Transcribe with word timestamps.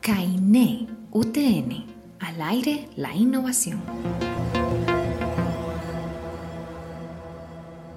CAINE 0.00 0.88
UTN, 1.10 1.84
al 2.18 2.40
aire 2.40 2.88
la 2.96 3.14
innovación. 3.14 3.82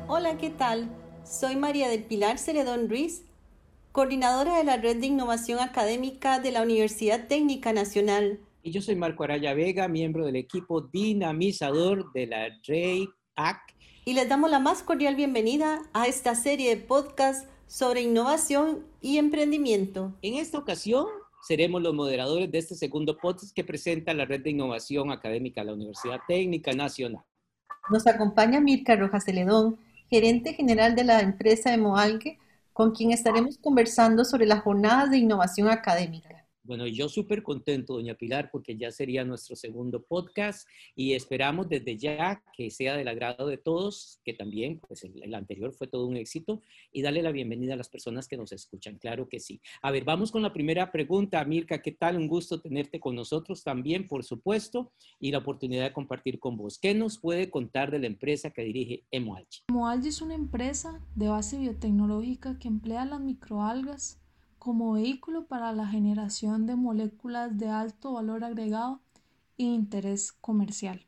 Hola, 0.07 0.37
¿qué 0.37 0.49
tal? 0.49 0.89
Soy 1.23 1.55
María 1.55 1.87
del 1.87 2.03
Pilar 2.03 2.37
Celedón 2.37 2.89
Ruiz, 2.89 3.23
coordinadora 3.93 4.57
de 4.57 4.65
la 4.65 4.75
Red 4.75 4.97
de 4.97 5.07
Innovación 5.07 5.59
Académica 5.59 6.39
de 6.39 6.51
la 6.51 6.63
Universidad 6.63 7.27
Técnica 7.27 7.71
Nacional. 7.71 8.41
Y 8.61 8.71
yo 8.71 8.81
soy 8.81 8.95
Marco 8.95 9.23
Araya 9.23 9.53
Vega, 9.53 9.87
miembro 9.87 10.25
del 10.25 10.35
equipo 10.35 10.81
dinamizador 10.81 12.11
de 12.11 12.27
la 12.27 12.49
REIAC. 12.67 13.61
Y 14.03 14.13
les 14.13 14.27
damos 14.27 14.51
la 14.51 14.59
más 14.59 14.83
cordial 14.83 15.15
bienvenida 15.15 15.81
a 15.93 16.07
esta 16.07 16.35
serie 16.35 16.75
de 16.75 16.81
podcasts 16.81 17.47
sobre 17.67 18.01
innovación 18.01 18.85
y 19.01 19.17
emprendimiento. 19.17 20.13
En 20.21 20.35
esta 20.35 20.57
ocasión 20.57 21.07
seremos 21.47 21.81
los 21.81 21.93
moderadores 21.93 22.51
de 22.51 22.57
este 22.57 22.75
segundo 22.75 23.17
podcast 23.17 23.53
que 23.55 23.63
presenta 23.63 24.13
la 24.13 24.25
Red 24.25 24.41
de 24.41 24.51
Innovación 24.51 25.11
Académica 25.11 25.61
de 25.61 25.67
la 25.67 25.73
Universidad 25.73 26.19
Técnica 26.27 26.73
Nacional. 26.73 27.23
Nos 27.89 28.07
acompaña 28.07 28.59
Mirka 28.59 28.95
Rojas 28.95 29.25
Celedón, 29.25 29.77
gerente 30.09 30.53
general 30.53 30.95
de 30.95 31.03
la 31.03 31.21
empresa 31.21 31.69
de 31.69 31.77
Moalgue, 31.77 32.39
con 32.73 32.91
quien 32.91 33.11
estaremos 33.11 33.57
conversando 33.57 34.25
sobre 34.25 34.45
las 34.45 34.61
jornadas 34.61 35.11
de 35.11 35.17
innovación 35.17 35.69
académica. 35.69 36.34
Bueno, 36.65 36.87
yo 36.87 37.09
súper 37.09 37.43
contento, 37.43 37.93
doña 37.93 38.15
Pilar, 38.15 38.49
porque 38.51 38.75
ya 38.75 38.89
sería 38.89 39.23
nuestro 39.23 39.55
segundo 39.55 40.01
podcast 40.03 40.67
y 40.95 41.13
esperamos 41.13 41.69
desde 41.69 41.95
ya 41.95 42.43
que 42.57 42.71
sea 42.71 42.97
del 42.97 43.07
agrado 43.07 43.45
de 43.45 43.57
todos, 43.57 44.19
que 44.25 44.33
también, 44.33 44.79
pues 44.79 45.03
el, 45.03 45.35
anterior 45.35 45.73
fue 45.73 45.85
todo 45.85 46.07
un 46.07 46.17
éxito, 46.17 46.63
y 46.91 47.03
darle 47.03 47.21
la 47.21 47.31
bienvenida 47.31 47.75
a 47.75 47.77
las 47.77 47.89
personas 47.89 48.27
que 48.27 48.35
nos 48.35 48.51
escuchan, 48.51 48.97
claro 48.97 49.29
que 49.29 49.39
sí. 49.39 49.61
A 49.83 49.91
ver, 49.91 50.05
vamos 50.05 50.31
con 50.31 50.41
la 50.41 50.53
primera 50.53 50.91
pregunta. 50.91 51.45
Mirka, 51.45 51.83
¿qué 51.83 51.91
tal? 51.91 52.17
Un 52.17 52.27
gusto 52.27 52.59
tenerte 52.59 52.99
con 52.99 53.15
nosotros 53.15 53.63
también, 53.63 54.07
por 54.07 54.23
supuesto, 54.23 54.91
y 55.19 55.31
la 55.31 55.37
oportunidad 55.37 55.83
de 55.83 55.93
compartir 55.93 56.39
con 56.39 56.57
vos. 56.57 56.79
¿Qué 56.79 56.95
nos 56.95 57.19
puede 57.19 57.51
contar 57.51 57.91
de 57.91 57.99
la 57.99 58.07
empresa 58.07 58.49
que 58.49 58.63
dirige 58.63 59.03
Emoalgi? 59.11 59.61
Emoalgi 59.69 60.07
es 60.07 60.21
una 60.21 60.33
empresa 60.33 60.99
de 61.13 61.27
base 61.27 61.59
biotecnológica 61.59 62.57
que 62.57 62.69
emplea 62.69 63.05
las 63.05 63.21
microalgas 63.21 64.19
como 64.65 64.93
vehículo 64.93 65.45
para 65.45 65.71
la 65.73 65.85
generación 65.85 66.65
de 66.65 66.75
moléculas 66.75 67.55
de 67.55 67.69
alto 67.69 68.13
valor 68.13 68.43
agregado 68.43 68.99
e 69.59 69.63
interés 69.63 70.31
comercial. 70.31 71.05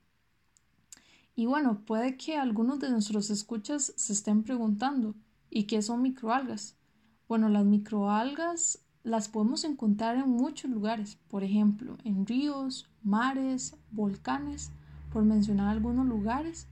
Y 1.36 1.48
bueno, 1.48 1.82
puede 1.84 2.18
que 2.18 2.38
algunos 2.38 2.80
de 2.80 2.92
nuestros 2.92 3.32
escuchas 3.32 3.94
se 3.96 4.14
estén 4.14 4.44
preguntando, 4.44 5.16
¿y 5.50 5.64
qué 5.64 5.82
son 5.82 6.04
microalgas? 6.04 6.76
Bueno, 7.28 7.50
las 7.50 7.66
microalgas 7.66 8.86
las 9.04 9.28
podemos 9.28 9.64
encontrar 9.64 10.18
en 10.18 10.30
muchos 10.30 10.70
lugares, 10.70 11.18
por 11.28 11.44
ejemplo, 11.44 11.98
en 12.04 12.28
ríos, 12.28 12.88
mares, 13.02 13.76
volcanes, 13.90 14.70
por 15.12 15.24
mencionar 15.24 15.70
algunos 15.70 16.06
lugares, 16.06 16.68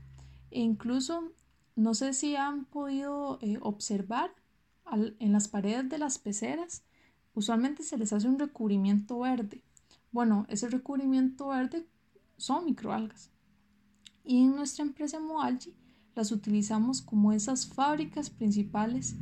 e 0.52 0.62
incluso 0.62 1.32
no 1.76 1.96
sé 1.96 2.14
si 2.14 2.36
han 2.36 2.66
podido 2.66 3.40
eh, 3.42 3.58
observar 3.60 4.30
en 4.92 5.32
las 5.32 5.48
paredes 5.48 5.90
de 5.90 5.98
las 5.98 6.18
peceras 6.18 6.84
usualmente 7.34 7.84
se 7.84 7.98
les 7.98 8.14
hace 8.14 8.28
un 8.28 8.40
recubrimiento 8.40 9.20
verde. 9.20 9.64
Bueno, 10.12 10.46
ese 10.50 10.70
recubrimiento 10.70 11.50
verde 11.50 11.86
son 12.38 12.66
microalgas. 12.66 13.32
Y 14.24 14.44
en 14.44 14.56
nuestra 14.56 14.86
empresa 14.86 15.20
Moalgi 15.20 15.76
las 16.16 16.32
utilizamos 16.32 17.02
como 17.02 17.34
esas 17.34 17.68
fábricas 17.68 18.30
principales 18.30 19.16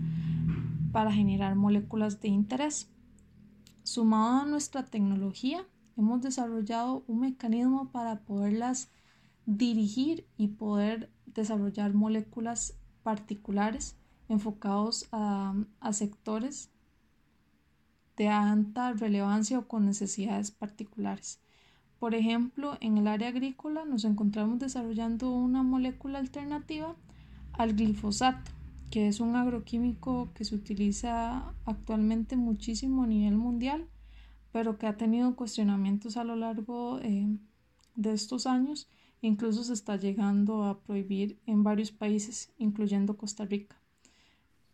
para 0.91 1.11
generar 1.11 1.55
moléculas 1.55 2.21
de 2.21 2.27
interés. 2.27 2.87
Sumado 3.81 4.41
a 4.41 4.45
nuestra 4.45 4.85
tecnología, 4.85 5.65
hemos 5.97 6.21
desarrollado 6.21 7.03
un 7.07 7.21
mecanismo 7.21 7.91
para 7.91 8.21
poderlas 8.21 8.89
dirigir 9.45 10.27
y 10.37 10.49
poder 10.49 11.11
desarrollar 11.25 11.93
moléculas 11.93 12.75
particulares 13.01 13.97
enfocados 14.29 15.07
a, 15.11 15.53
sectores 15.91 16.69
de 18.15 18.29
alta 18.29 18.93
relevancia 18.93 19.59
o 19.59 19.67
con 19.67 19.85
necesidades 19.85 20.51
particulares. 20.51 21.39
Por 21.99 22.15
ejemplo, 22.15 22.77
en 22.81 22.97
el 22.97 23.07
área 23.07 23.29
agrícola 23.29 23.85
nos 23.85 24.05
encontramos 24.05 24.59
desarrollando 24.59 25.31
una 25.31 25.63
molécula 25.63 26.19
alternativa 26.19 26.95
al 27.53 27.73
glifosato, 27.75 28.51
que 28.91 29.07
es 29.07 29.19
un 29.19 29.35
agroquímico 29.35 30.29
que 30.33 30.45
se 30.45 30.55
utiliza 30.55 31.53
actualmente 31.65 32.35
muchísimo 32.35 33.03
a 33.03 33.07
nivel 33.07 33.35
mundial, 33.35 33.87
pero 34.51 34.77
que 34.77 34.85
ha 34.85 34.97
tenido 34.97 35.35
cuestionamientos 35.35 36.17
a 36.17 36.23
lo 36.23 36.35
largo 36.35 36.99
eh, 36.99 37.27
de 37.95 38.13
estos 38.13 38.45
años. 38.45 38.89
Incluso 39.21 39.63
se 39.63 39.73
está 39.73 39.95
llegando 39.95 40.63
a 40.65 40.81
prohibir 40.81 41.39
en 41.45 41.63
varios 41.63 41.91
países, 41.91 42.51
incluyendo 42.57 43.17
Costa 43.17 43.45
Rica. 43.45 43.82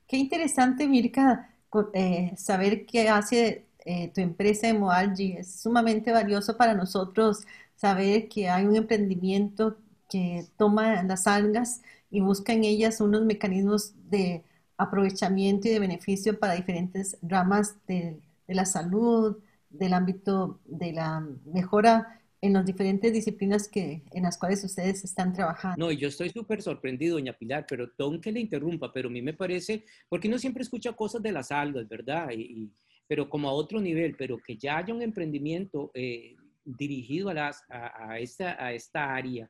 Qué 0.10 0.18
interesante, 0.18 0.88
Mirka, 0.88 1.56
eh, 1.94 2.34
saber 2.38 2.86
qué 2.88 3.10
hace 3.10 3.68
eh, 3.86 4.12
tu 4.14 4.22
empresa 4.22 4.68
de 4.68 4.74
Moalgi. 4.74 5.34
Es 5.38 5.62
sumamente 5.62 6.12
valioso 6.12 6.58
para 6.58 6.74
nosotros 6.76 7.46
saber 7.76 8.28
que 8.30 8.50
hay 8.50 8.66
un 8.66 8.76
emprendimiento 8.76 9.78
que 10.10 10.48
toma 10.58 11.04
las 11.04 11.28
algas 11.28 11.82
y 12.12 12.22
busca 12.22 12.54
en 12.54 12.64
ellas 12.64 13.02
unos 13.02 13.24
mecanismos 13.24 13.94
de 14.10 14.44
aprovechamiento 14.78 15.68
y 15.68 15.72
de 15.72 15.80
beneficio 15.80 16.40
para 16.40 16.56
diferentes 16.56 17.18
ramas 17.22 17.76
de 17.88 18.20
la 18.48 18.66
salud, 18.66 19.38
del 19.70 19.94
ámbito 19.94 20.60
de 20.66 20.94
la 20.94 21.20
mejora 21.46 22.19
en 22.42 22.54
las 22.54 22.66
diferentes 22.66 23.12
disciplinas 23.12 23.68
que, 23.68 24.04
en 24.12 24.24
las 24.24 24.38
cuales 24.38 24.64
ustedes 24.64 25.04
están 25.04 25.34
trabajando. 25.34 25.86
No, 25.86 25.92
yo 25.92 26.08
estoy 26.08 26.30
súper 26.30 26.62
sorprendido, 26.62 27.16
doña 27.16 27.34
Pilar, 27.34 27.66
pero 27.68 27.90
don 27.98 28.22
que 28.22 28.32
le 28.32 28.40
interrumpa, 28.40 28.92
pero 28.94 29.10
a 29.10 29.12
mí 29.12 29.22
me 29.22 29.34
parece, 29.34 29.84
porque 30.08 30.28
uno 30.28 30.40
siempre 30.40 30.64
escucha 30.64 30.94
cosas 30.94 31.22
de 31.22 31.32
las 31.32 31.52
algas, 31.52 31.88
¿verdad? 31.88 32.32
Y, 32.32 32.72
pero 33.08 33.30
como 33.30 33.50
a 33.50 33.54
otro 33.54 33.82
nivel, 33.82 34.16
pero 34.18 34.38
que 34.38 34.56
ya 34.56 34.78
haya 34.78 34.94
un 34.94 35.02
emprendimiento 35.02 35.92
eh, 35.94 36.36
dirigido 36.64 37.30
a, 37.30 37.34
las, 37.34 37.64
a, 37.70 38.20
esta, 38.20 38.64
a 38.64 38.74
esta 38.74 39.14
área 39.14 39.50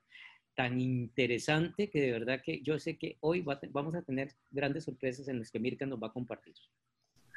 tan 0.55 0.79
interesante 0.79 1.89
que 1.89 2.01
de 2.01 2.11
verdad 2.11 2.41
que 2.43 2.61
yo 2.61 2.79
sé 2.79 2.97
que 2.97 3.17
hoy 3.21 3.45
vamos 3.71 3.95
a 3.95 4.01
tener 4.01 4.35
grandes 4.51 4.85
sorpresas 4.85 5.27
en 5.27 5.39
las 5.39 5.51
que 5.51 5.59
Mirka 5.59 5.85
nos 5.85 6.01
va 6.01 6.07
a 6.07 6.13
compartir. 6.13 6.55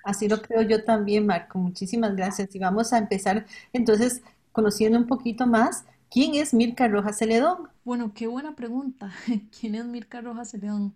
Así 0.04 0.28
lo 0.28 0.42
creo 0.42 0.62
yo 0.62 0.82
también, 0.82 1.26
Marco. 1.26 1.58
Muchísimas 1.58 2.16
gracias. 2.16 2.54
Y 2.54 2.58
vamos 2.58 2.92
a 2.92 2.98
empezar 2.98 3.46
entonces 3.72 4.22
conociendo 4.52 4.98
un 4.98 5.06
poquito 5.06 5.46
más 5.46 5.84
quién 6.10 6.34
es 6.34 6.54
Mirka 6.54 6.88
Rojas 6.88 7.18
Celedón. 7.18 7.68
Bueno, 7.84 8.12
qué 8.14 8.26
buena 8.26 8.54
pregunta. 8.54 9.12
¿Quién 9.58 9.74
es 9.74 9.84
Mirka 9.86 10.20
Rojas 10.20 10.50
Celedón? 10.50 10.94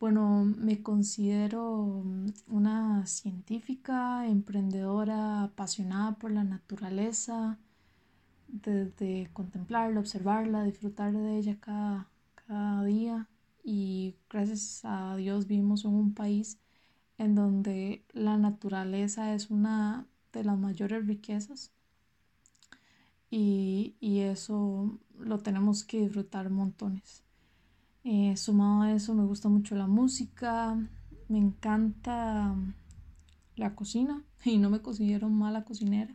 Bueno, 0.00 0.44
me 0.44 0.82
considero 0.82 2.02
mm, 2.04 2.26
una 2.48 3.06
científica, 3.06 4.26
emprendedora, 4.26 5.44
apasionada 5.44 6.14
por 6.16 6.30
la 6.32 6.44
naturaleza, 6.44 7.58
desde 8.48 9.30
contemplarla, 9.32 10.00
observarla, 10.00 10.64
disfrutar 10.64 11.12
de 11.12 11.38
ella 11.38 11.58
cada, 11.60 12.08
cada 12.46 12.84
día. 12.84 13.28
Y 13.64 14.16
gracias 14.30 14.80
a 14.84 15.16
Dios 15.16 15.46
vivimos 15.46 15.84
en 15.84 15.92
un 15.94 16.14
país 16.14 16.58
en 17.18 17.34
donde 17.34 18.04
la 18.12 18.38
naturaleza 18.38 19.34
es 19.34 19.50
una 19.50 20.06
de 20.32 20.44
las 20.44 20.58
mayores 20.58 21.06
riquezas 21.06 21.72
y, 23.30 23.94
eso 24.20 24.98
lo 25.18 25.38
tenemos 25.38 25.84
que 25.84 26.00
disfrutar 26.00 26.50
montones. 26.50 27.22
Eh, 28.04 28.36
sumado 28.36 28.82
a 28.82 28.92
eso 28.92 29.14
me 29.14 29.24
gusta 29.24 29.48
mucho 29.48 29.74
la 29.74 29.86
música, 29.86 30.76
me 31.28 31.38
encanta 31.38 32.54
la 33.56 33.74
cocina 33.74 34.24
y 34.44 34.58
no 34.58 34.70
me 34.70 34.80
considero 34.80 35.28
mala 35.28 35.64
cocinera. 35.64 36.14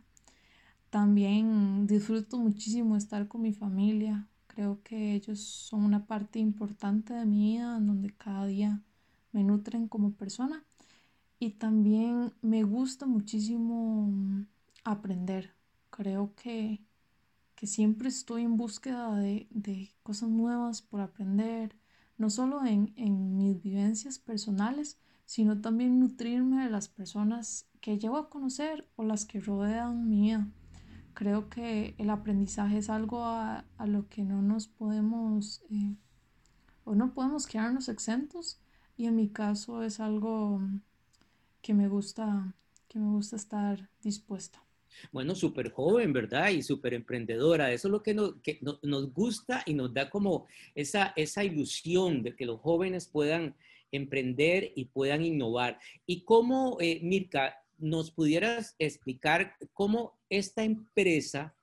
También 0.90 1.88
disfruto 1.88 2.38
muchísimo 2.38 2.96
estar 2.96 3.28
con 3.28 3.42
mi 3.42 3.54
familia. 3.54 4.28
Creo 4.48 4.82
que 4.84 5.16
ellos 5.16 5.40
son 5.40 5.84
una 5.84 6.06
parte 6.06 6.40
importante 6.40 7.14
de 7.14 7.26
mi 7.26 7.54
vida, 7.54 7.78
en 7.78 7.88
donde 7.88 8.12
cada 8.12 8.46
día 8.46 8.82
me 9.32 9.44
nutren 9.44 9.88
como 9.88 10.14
persona. 10.14 10.64
Y 11.40 11.52
también 11.52 12.32
me 12.42 12.64
gusta 12.64 13.08
muchísimo 13.08 14.46
aprender. 14.84 15.56
Creo 15.90 16.34
que 16.36 16.80
que 17.64 17.68
siempre 17.68 18.10
estoy 18.10 18.42
en 18.42 18.58
búsqueda 18.58 19.16
de, 19.16 19.96
cosas 20.04 20.28
nuevas 20.28 20.82
por 20.82 21.00
aprender, 21.00 21.74
no 22.18 22.30
solo 22.30 22.66
en, 22.66 23.38
mis 23.38 23.62
vivencias 23.62 24.20
personales, 24.20 25.00
sino 25.24 25.62
también 25.62 25.98
nutrirme 25.98 26.66
de 26.66 26.70
las 26.70 26.90
personas 26.90 27.66
que 27.80 27.98
llevo 27.98 28.18
a 28.18 28.30
conocer 28.30 28.86
o 28.98 29.06
las 29.06 29.24
que 29.24 29.40
rodean 29.40 30.10
mi 30.10 30.24
vida. 30.24 30.46
Creo 31.14 31.50
que 31.50 31.96
el 31.98 32.10
aprendizaje 32.10 32.80
es 32.80 32.90
algo 32.90 33.24
a, 33.24 33.64
lo 33.86 34.10
que 34.10 34.26
no 34.26 34.42
nos 34.42 34.68
podemos 34.68 35.64
eh, 35.70 35.96
o 36.84 36.96
no 36.96 37.14
podemos 37.14 37.48
quedarnos 37.48 37.88
exentos 37.88 38.60
y 38.98 39.06
en 39.06 39.16
mi 39.16 39.30
caso 39.30 39.84
es 39.84 40.02
algo 40.02 40.60
que 41.62 41.74
me 41.74 41.88
gusta, 41.88 42.56
que 42.90 43.00
me 43.00 43.10
gusta 43.10 43.38
estar 43.38 43.90
dispuesta. 44.02 44.62
Bueno, 45.12 45.36
súper 45.36 45.72
joven, 45.72 46.14
¿verdad? 46.14 46.50
Y 46.50 46.62
súper 46.62 46.94
emprendedora. 46.94 47.72
Eso 47.72 47.88
es 47.88 47.92
lo 47.92 48.04
que, 48.04 48.14
nos, 48.14 49.14
gusta 49.14 49.64
y 49.66 49.74
nos 49.74 49.94
da 49.94 50.10
como 50.10 50.48
esa, 50.76 51.14
esa 51.16 51.44
ilusión 51.44 52.24
de 52.24 52.36
que 52.36 52.46
los 52.46 52.60
jóvenes 52.60 53.08
puedan 53.08 53.56
emprender 53.92 54.72
y 54.76 54.86
puedan 54.86 55.24
innovar. 55.24 55.80
Y 56.06 56.22
cómo, 56.22 56.78
eh, 56.80 57.00
Mirka, 57.04 57.64
nos 57.78 58.12
pudieras 58.12 58.76
explicar 58.80 59.56
cómo 59.74 60.18
esta 60.30 60.64
empresa 60.64 61.54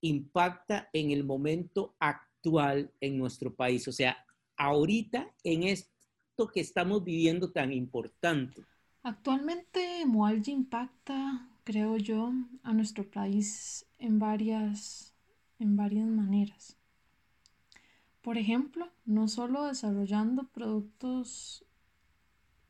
impacta 0.00 0.88
en 0.92 1.10
el 1.10 1.24
momento 1.24 1.94
actual 1.98 2.90
en 3.00 3.18
nuestro 3.18 3.54
país. 3.54 3.88
O 3.88 3.92
sea, 3.92 4.24
ahorita 4.56 5.32
en 5.44 5.64
esto 5.64 6.48
que 6.52 6.60
estamos 6.60 7.04
viviendo 7.04 7.50
tan 7.50 7.72
importante. 7.72 8.62
Actualmente 9.02 10.04
Moalgi 10.06 10.52
impacta 10.52 11.48
creo 11.68 11.98
yo, 11.98 12.32
a 12.62 12.72
nuestro 12.72 13.10
país 13.10 13.84
en 13.98 14.18
varias, 14.18 15.12
en 15.58 15.76
varias 15.76 16.06
maneras. 16.06 16.78
Por 18.22 18.38
ejemplo, 18.38 18.88
no 19.04 19.28
solo 19.28 19.64
desarrollando 19.64 20.48
productos 20.48 21.66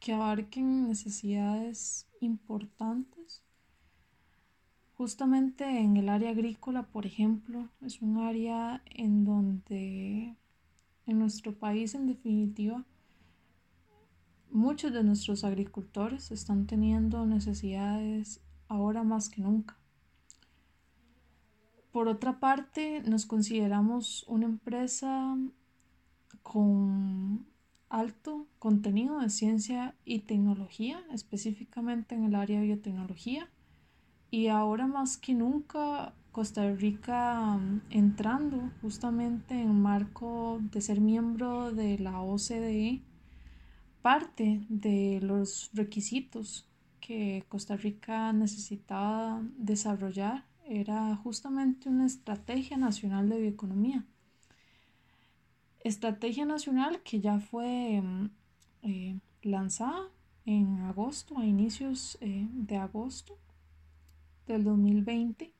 que 0.00 0.14
abarquen 0.14 0.88
necesidades 0.88 2.08
importantes, 2.20 3.44
justamente 4.94 5.64
en 5.64 5.96
el 5.96 6.08
área 6.08 6.30
agrícola, 6.30 6.82
por 6.82 7.06
ejemplo, 7.06 7.68
es 7.80 8.02
un 8.02 8.18
área 8.18 8.82
en 8.86 9.24
donde 9.24 10.34
en 11.06 11.18
nuestro 11.20 11.56
país, 11.56 11.94
en 11.94 12.08
definitiva, 12.08 12.84
muchos 14.50 14.92
de 14.92 15.04
nuestros 15.04 15.44
agricultores 15.44 16.32
están 16.32 16.66
teniendo 16.66 17.26
necesidades 17.26 18.40
ahora 18.68 19.02
más 19.02 19.28
que 19.28 19.42
nunca. 19.42 19.76
Por 21.92 22.08
otra 22.08 22.38
parte, 22.38 23.02
nos 23.02 23.26
consideramos 23.26 24.24
una 24.28 24.44
empresa 24.46 25.36
con 26.42 27.46
alto 27.88 28.46
contenido 28.58 29.18
de 29.20 29.30
ciencia 29.30 29.94
y 30.04 30.20
tecnología, 30.20 31.00
específicamente 31.12 32.14
en 32.14 32.24
el 32.24 32.34
área 32.34 32.60
de 32.60 32.66
biotecnología. 32.66 33.48
Y 34.30 34.48
ahora 34.48 34.86
más 34.86 35.16
que 35.16 35.34
nunca, 35.34 36.12
Costa 36.32 36.70
Rica 36.74 37.56
mm, 37.56 37.80
entrando 37.90 38.70
justamente 38.82 39.60
en 39.60 39.80
marco 39.80 40.60
de 40.70 40.80
ser 40.82 41.00
miembro 41.00 41.72
de 41.72 41.98
la 41.98 42.20
OCDE, 42.20 43.00
parte 44.02 44.64
de 44.68 45.20
los 45.22 45.70
requisitos 45.72 46.67
que 47.08 47.42
Costa 47.48 47.74
Rica 47.74 48.34
necesitaba 48.34 49.40
desarrollar 49.56 50.44
era 50.66 51.16
justamente 51.16 51.88
una 51.88 52.04
estrategia 52.04 52.76
nacional 52.76 53.30
de 53.30 53.40
bioeconomía. 53.40 54.04
Estrategia 55.80 56.44
nacional 56.44 57.00
que 57.02 57.20
ya 57.20 57.40
fue 57.40 58.02
mm, 58.02 58.30
eh, 58.82 59.20
lanzada 59.40 60.10
en 60.44 60.80
agosto, 60.80 61.38
a 61.38 61.46
inicios 61.46 62.18
eh, 62.20 62.46
de 62.52 62.76
agosto 62.76 63.38
del 64.46 64.64
2020, 64.64 65.50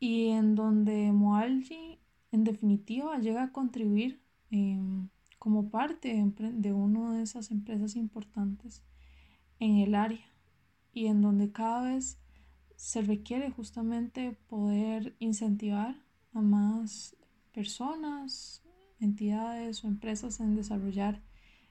y 0.00 0.28
en 0.28 0.54
donde 0.54 1.12
Moalgi 1.12 1.98
en 2.30 2.44
definitiva 2.44 3.18
llega 3.18 3.42
a 3.42 3.52
contribuir 3.52 4.22
em, 4.50 5.10
como 5.38 5.68
parte 5.68 6.14
de, 6.14 6.52
de 6.52 6.72
una 6.72 7.12
de 7.12 7.22
esas 7.24 7.50
empresas 7.50 7.94
importantes 7.94 8.82
en 9.58 9.76
el 9.76 9.94
área 9.94 10.31
y 10.92 11.06
en 11.06 11.22
donde 11.22 11.50
cada 11.52 11.82
vez 11.82 12.18
se 12.76 13.02
requiere 13.02 13.50
justamente 13.50 14.36
poder 14.48 15.14
incentivar 15.18 15.96
a 16.32 16.40
más 16.40 17.16
personas, 17.52 18.62
entidades 19.00 19.84
o 19.84 19.88
empresas 19.88 20.40
en 20.40 20.56
desarrollar 20.56 21.22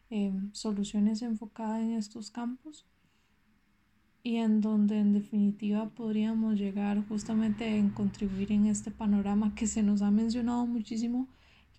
em, 0.09 0.53
soluciones 0.53 1.21
enfocadas 1.21 1.81
en 1.81 1.94
estos 1.94 2.31
campos. 2.31 2.85
Y 4.23 4.38
en 4.38 4.62
donde 4.62 5.00
en 5.00 5.13
definitiva 5.13 5.89
podríamos 5.89 6.56
llegar 6.56 7.06
justamente 7.07 7.77
en 7.77 7.89
contribuir 7.89 8.51
en 8.51 8.67
este 8.67 8.91
panorama 8.91 9.56
que 9.56 9.65
se 9.65 9.81
nos 9.81 10.01
ha 10.03 10.12
mencionado 10.12 10.67
muchísimo, 10.67 11.27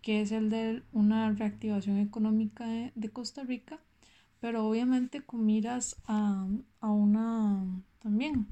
que 0.02 0.20
es 0.20 0.32
el 0.32 0.50
de 0.50 0.82
una 0.92 1.30
reactivación 1.32 1.98
económica 1.98 2.66
de 2.66 3.08
Costa 3.10 3.44
Rica 3.44 3.78
pero 4.42 4.66
obviamente 4.66 5.20
con 5.20 5.46
miras 5.46 5.96
a, 6.08 6.44
una 6.80 7.64
también 8.00 8.48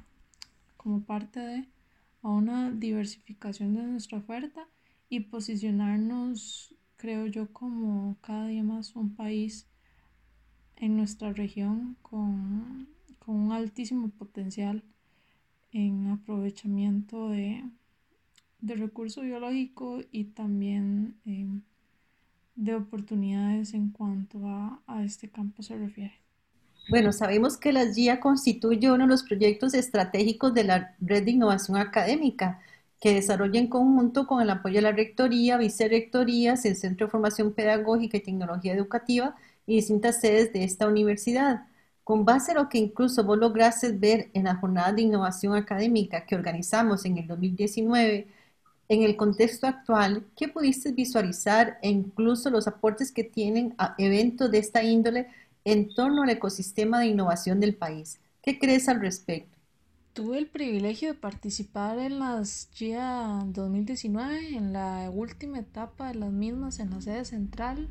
como 0.77 1.03
parte 1.03 1.41
de 1.41 1.69
a 2.23 2.29
una 2.29 2.71
diversificación 2.71 3.75
de 3.75 3.83
nuestra 3.83 4.19
oferta 4.19 4.69
y 5.09 5.19
posicionarnos 5.21 6.77
creo 6.97 7.27
yo 7.27 7.53
como 7.53 8.17
cada 8.21 8.47
día 8.47 8.63
más 8.63 8.95
un 8.95 9.17
país 9.17 9.67
en 10.77 10.97
nuestra 10.97 11.33
región 11.33 11.97
con, 12.03 12.89
un 13.27 13.53
altísimo 13.53 14.11
potencial 14.11 14.83
en 15.73 16.09
aprovechamiento 16.09 17.31
de, 17.31 17.65
de 18.61 18.75
recurso 18.75 19.23
biológico 19.23 20.01
y 20.11 20.25
también 20.25 21.17
de 22.61 22.75
oportunidades 22.75 23.73
en 23.73 23.91
cuanto 23.91 24.39
a, 24.47 25.03
este 25.03 25.31
campo 25.31 25.63
se 25.63 25.79
refiere? 25.79 26.13
Bueno, 26.91 27.13
sabemos 27.13 27.57
que 27.57 27.73
la 27.73 27.91
GIA 27.91 28.21
constituye 28.21 28.91
uno 28.91 29.05
de 29.05 29.09
los 29.09 29.23
proyectos 29.23 29.73
estratégicos 29.73 30.53
de 30.53 30.65
la 30.65 30.95
Red 31.01 31.25
de 31.25 31.31
Innovación 31.31 31.79
Académica, 31.79 32.61
que 33.01 33.15
desarrolla 33.15 33.59
en 33.59 33.69
conjunto 33.69 34.27
con 34.27 34.43
el 34.43 34.51
apoyo 34.51 34.77
de 34.77 34.83
la 34.83 34.93
Rectoría, 34.93 35.57
Vicerrectorías, 35.57 36.67
el 36.67 36.77
Centro 36.77 37.07
de 37.07 37.11
Formación 37.11 37.55
Pedagógica 37.55 38.19
y 38.19 38.21
Tecnología 38.21 38.75
Educativa 38.75 39.35
y 39.67 39.77
distintas 39.77 40.21
sedes 40.21 40.53
de 40.53 40.65
esta 40.65 40.87
universidad. 40.87 41.67
Con 42.05 42.27
base 42.27 42.53
a 42.53 42.57
lo 42.57 42.69
que 42.69 42.77
incluso 42.77 43.25
vos 43.25 43.39
lograste 43.39 43.93
ver 43.93 44.29
en 44.35 44.45
la 44.45 44.57
jornada 44.57 44.93
de 44.93 45.03
innovación 45.03 45.55
académica 45.55 46.27
que 46.27 46.35
organizamos 46.35 47.07
en 47.07 47.17
el 47.17 47.27
2019, 47.27 48.27
en 48.91 49.05
el 49.05 49.17
contexto 49.17 49.69
actual, 49.69 50.27
¿qué 50.37 50.49
pudiste 50.49 50.91
visualizar 50.91 51.79
e 51.81 51.89
incluso 51.89 52.51
los 52.51 52.67
aportes 52.67 53.13
que 53.13 53.23
tienen 53.23 53.73
a 53.79 53.95
eventos 53.99 54.51
de 54.51 54.59
esta 54.59 54.83
índole 54.83 55.29
en 55.65 55.95
torno 55.95 56.25
al 56.25 56.31
ecosistema 56.31 56.99
de 56.99 57.07
innovación 57.07 57.61
del 57.61 57.77
país? 57.77 58.19
¿Qué 58.43 58.59
crees 58.59 58.89
al 58.89 59.01
respecto? 59.01 59.57
Tuve 60.13 60.39
el 60.39 60.49
privilegio 60.49 61.13
de 61.13 61.15
participar 61.15 62.01
en 62.01 62.19
las 62.19 62.69
GIA 62.75 63.45
2019, 63.47 64.57
en 64.57 64.73
la 64.73 65.09
última 65.09 65.61
etapa 65.61 66.09
de 66.09 66.17
las 66.17 66.33
mismas 66.33 66.81
en 66.81 66.91
la 66.91 67.01
sede 67.01 67.25
central 67.25 67.89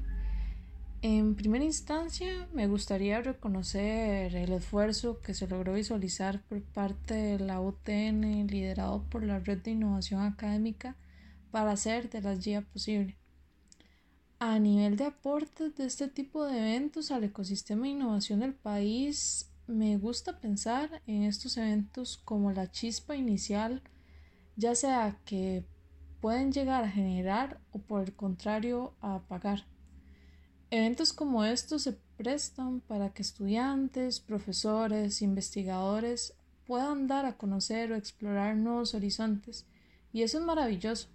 en 1.01 1.35
primera 1.35 1.63
instancia, 1.63 2.49
me 2.53 2.67
gustaría 2.67 3.21
reconocer 3.21 4.35
el 4.35 4.51
esfuerzo 4.51 5.21
que 5.21 5.33
se 5.33 5.47
logró 5.47 5.73
visualizar 5.73 6.41
por 6.43 6.61
parte 6.61 7.13
de 7.13 7.39
la 7.39 7.61
UTN, 7.61 8.47
liderado 8.47 9.03
por 9.09 9.23
la 9.23 9.39
Red 9.39 9.59
de 9.59 9.71
Innovación 9.71 10.21
Académica, 10.21 10.97
para 11.51 11.71
hacer 11.71 12.09
de 12.09 12.21
las 12.21 12.43
GIA 12.43 12.61
posible. 12.61 13.17
A 14.39 14.59
nivel 14.59 14.97
de 14.97 15.05
aportes 15.05 15.75
de 15.75 15.85
este 15.85 16.09
tipo 16.09 16.45
de 16.45 16.59
eventos 16.59 17.11
al 17.11 17.23
ecosistema 17.23 17.83
de 17.83 17.89
innovación 17.89 18.41
del 18.41 18.53
país, 18.53 19.49
me 19.67 19.97
gusta 19.97 20.39
pensar 20.39 21.01
en 21.07 21.23
estos 21.23 21.55
eventos 21.55 22.17
como 22.17 22.51
la 22.51 22.71
chispa 22.71 23.15
inicial, 23.15 23.83
ya 24.57 24.75
sea 24.75 25.17
que 25.23 25.65
pueden 26.19 26.51
llegar 26.51 26.83
a 26.83 26.91
generar 26.91 27.61
o 27.71 27.79
por 27.79 28.01
el 28.01 28.13
contrario 28.13 28.95
a 28.99 29.15
apagar. 29.15 29.65
Eventos 30.71 31.13
como 31.13 31.45
estos 31.45 31.81
se 31.81 31.93
prestan 32.15 32.81
para 32.81 33.09
que 33.09 33.23
estudiantes, 33.23 34.19
profesores, 34.19 35.23
investigadores 35.23 36.35
puedan 36.67 37.07
dar 37.07 37.25
a 37.25 37.37
conocer 37.37 37.91
o 37.91 37.95
explorar 37.95 38.55
nuevos 38.55 38.93
horizontes 38.93 39.65
y 40.13 40.21
eso 40.21 40.37
es 40.37 40.43
maravilloso. 40.43 41.07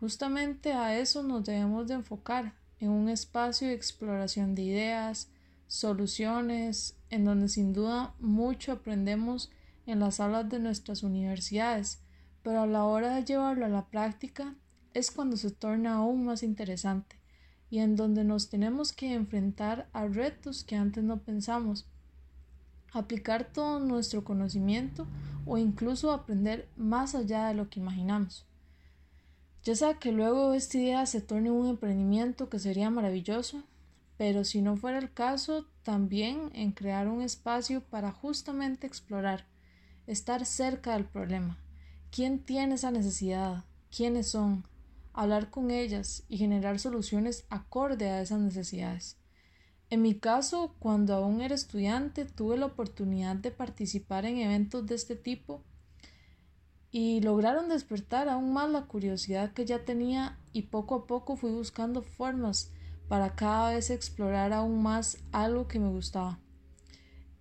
Justamente 0.00 0.72
a 0.72 0.98
eso 0.98 1.22
nos 1.22 1.44
debemos 1.44 1.86
de 1.86 1.94
enfocar, 1.94 2.54
en 2.80 2.88
un 2.88 3.08
espacio 3.08 3.68
de 3.68 3.74
exploración 3.74 4.56
de 4.56 4.62
ideas, 4.62 5.28
soluciones, 5.68 6.96
en 7.08 7.24
donde 7.24 7.48
sin 7.48 7.72
duda 7.72 8.14
mucho 8.18 8.72
aprendemos 8.72 9.52
en 9.86 10.00
las 10.00 10.18
aulas 10.18 10.48
de 10.48 10.58
nuestras 10.58 11.04
universidades, 11.04 12.00
pero 12.42 12.62
a 12.62 12.66
la 12.66 12.82
hora 12.82 13.14
de 13.14 13.24
llevarlo 13.24 13.66
a 13.66 13.68
la 13.68 13.86
práctica 13.86 14.56
es 14.92 15.12
cuando 15.12 15.36
se 15.36 15.52
torna 15.52 15.94
aún 15.94 16.24
más 16.24 16.42
interesante 16.42 17.19
y 17.70 17.78
en 17.78 17.96
donde 17.96 18.24
nos 18.24 18.48
tenemos 18.48 18.92
que 18.92 19.14
enfrentar 19.14 19.88
a 19.92 20.06
retos 20.06 20.64
que 20.64 20.76
antes 20.76 21.04
no 21.04 21.18
pensamos, 21.18 21.86
aplicar 22.92 23.44
todo 23.52 23.78
nuestro 23.78 24.24
conocimiento 24.24 25.06
o 25.46 25.56
incluso 25.56 26.10
aprender 26.10 26.68
más 26.76 27.14
allá 27.14 27.46
de 27.46 27.54
lo 27.54 27.70
que 27.70 27.80
imaginamos. 27.80 28.44
Ya 29.62 29.76
sea 29.76 29.94
que 29.98 30.10
luego 30.10 30.54
esta 30.54 30.78
idea 30.78 31.06
se 31.06 31.20
torne 31.20 31.50
un 31.50 31.68
emprendimiento 31.68 32.48
que 32.48 32.58
sería 32.58 32.90
maravilloso, 32.90 33.62
pero 34.16 34.44
si 34.44 34.62
no 34.62 34.76
fuera 34.76 34.98
el 34.98 35.12
caso, 35.12 35.66
también 35.82 36.50
en 36.54 36.72
crear 36.72 37.08
un 37.08 37.22
espacio 37.22 37.82
para 37.82 38.10
justamente 38.10 38.86
explorar, 38.86 39.46
estar 40.06 40.44
cerca 40.44 40.94
del 40.94 41.04
problema. 41.04 41.58
¿Quién 42.10 42.40
tiene 42.40 42.74
esa 42.74 42.90
necesidad? 42.90 43.64
¿Quiénes 43.94 44.28
son? 44.28 44.64
Hablar 45.12 45.50
con 45.50 45.70
ellas 45.70 46.24
y 46.28 46.38
generar 46.38 46.78
soluciones 46.78 47.44
acorde 47.50 48.08
a 48.10 48.22
esas 48.22 48.40
necesidades. 48.40 49.16
En 49.90 50.02
mi 50.02 50.14
caso, 50.14 50.76
cuando 50.78 51.14
aún 51.14 51.40
era 51.40 51.54
estudiante, 51.54 52.24
tuve 52.24 52.56
la 52.56 52.66
oportunidad 52.66 53.36
de 53.36 53.50
participar 53.50 54.24
en 54.24 54.38
eventos 54.38 54.86
de 54.86 54.94
este 54.94 55.16
tipo 55.16 55.64
y 56.92 57.20
lograron 57.20 57.68
despertar 57.68 58.28
aún 58.28 58.52
más 58.52 58.70
la 58.70 58.86
curiosidad 58.86 59.52
que 59.52 59.64
ya 59.64 59.84
tenía 59.84 60.38
y 60.52 60.62
poco 60.62 60.94
a 60.94 61.06
poco 61.06 61.36
fui 61.36 61.50
buscando 61.50 62.02
formas 62.02 62.72
para 63.08 63.34
cada 63.34 63.72
vez 63.72 63.90
explorar 63.90 64.52
aún 64.52 64.82
más 64.82 65.18
algo 65.32 65.66
que 65.66 65.80
me 65.80 65.88
gustaba. 65.88 66.38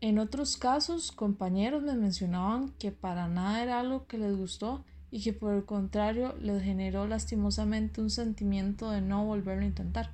En 0.02 0.18
otros 0.18 0.58
casos, 0.58 1.12
compañeros 1.12 1.84
me 1.84 1.94
mencionaban 1.94 2.70
que 2.80 2.92
para 2.92 3.28
nada 3.28 3.62
era 3.62 3.80
algo 3.80 4.08
que 4.08 4.18
les 4.18 4.36
gustó 4.36 4.86
y 5.12 5.22
que 5.22 5.34
por 5.34 5.54
el 5.54 5.66
contrario 5.66 6.36
les 6.40 6.64
generó 6.64 7.08
lastimosamente 7.08 8.02
un 8.02 8.10
sentimiento 8.10 8.92
de 8.92 9.02
no 9.02 9.26
volverlo 9.26 9.64
a 9.64 9.68
intentar. 9.68 10.12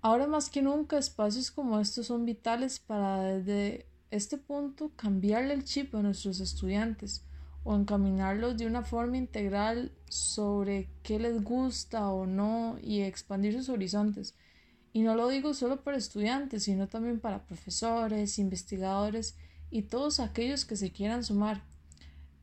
Ahora 0.00 0.26
más 0.26 0.48
que 0.48 0.62
nunca 0.62 0.96
espacios 0.96 1.50
como 1.50 1.80
estos 1.80 2.06
son 2.06 2.24
vitales 2.24 2.78
para 2.78 3.22
desde 3.22 3.86
este 4.10 4.38
punto 4.38 4.92
cambiarle 4.96 5.54
el 5.54 5.64
chip 5.64 5.94
a 5.94 6.02
nuestros 6.02 6.40
estudiantes 6.40 7.24
o 7.64 7.74
encaminarlos 7.74 8.56
de 8.56 8.66
una 8.66 8.82
forma 8.82 9.18
integral 9.18 9.92
sobre 10.08 10.88
qué 11.02 11.18
les 11.18 11.42
gusta 11.42 12.08
o 12.08 12.26
no 12.26 12.78
y 12.80 13.02
expandir 13.02 13.54
sus 13.54 13.68
horizontes. 13.68 14.34
Y 14.92 15.02
no 15.02 15.14
lo 15.14 15.28
digo 15.28 15.52
solo 15.52 15.82
para 15.82 15.98
estudiantes, 15.98 16.62
sino 16.64 16.88
también 16.88 17.20
para 17.20 17.44
profesores, 17.44 18.38
investigadores 18.38 19.36
y 19.70 19.82
todos 19.82 20.20
aquellos 20.20 20.64
que 20.64 20.76
se 20.76 20.92
quieran 20.92 21.24
sumar. 21.24 21.62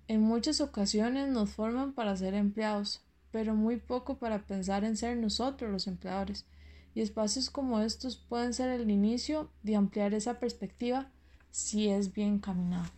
En 0.08 0.22
muchas 0.22 0.62
ocasiones 0.62 1.30
nos 1.30 1.50
forman 1.50 1.94
para 1.94 2.16
ser 2.16 2.36
empleados, 2.36 3.02
pero 3.32 3.56
muy 3.56 3.78
poco 3.78 4.18
para 4.18 4.46
pensar 4.46 4.84
en 4.84 4.98
ser 4.98 5.18
nosotros 5.18 5.72
los 5.72 5.88
empleadores 5.88 6.46
y 6.94 7.02
espacios 7.02 7.50
como 7.50 7.82
estos 7.82 8.16
pueden 8.16 8.54
ser 8.54 8.70
el 8.70 8.92
inicio 8.92 9.50
de 9.64 9.76
ampliar 9.76 10.14
esa 10.14 10.40
perspectiva 10.40 11.12
si 11.50 11.90
es 11.90 12.14
bien 12.14 12.38
caminado. 12.38 12.90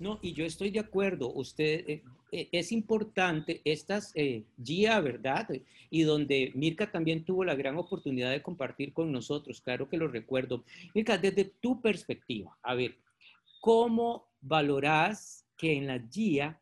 No, 0.00 0.18
y 0.20 0.34
yo 0.34 0.44
estoy 0.44 0.70
de 0.70 0.80
acuerdo, 0.80 1.32
usted, 1.32 1.84
eh, 1.88 2.02
eh, 2.30 2.48
es 2.52 2.72
importante 2.72 3.62
estas 3.64 4.12
eh, 4.14 4.44
guía, 4.58 5.00
¿verdad? 5.00 5.48
Y 5.90 6.02
donde 6.02 6.52
Mirka 6.54 6.90
también 6.90 7.24
tuvo 7.24 7.44
la 7.44 7.54
gran 7.54 7.76
oportunidad 7.78 8.30
de 8.30 8.42
compartir 8.42 8.92
con 8.92 9.10
nosotros, 9.10 9.62
claro 9.62 9.88
que 9.88 9.96
lo 9.96 10.08
recuerdo. 10.08 10.62
Mirka, 10.94 11.16
desde 11.16 11.44
tu 11.44 11.80
perspectiva, 11.80 12.56
a 12.62 12.74
ver, 12.74 12.96
¿cómo 13.60 14.26
valorás 14.40 15.46
que 15.60 15.76
en 15.76 15.86
la 15.86 15.98
guía 15.98 16.58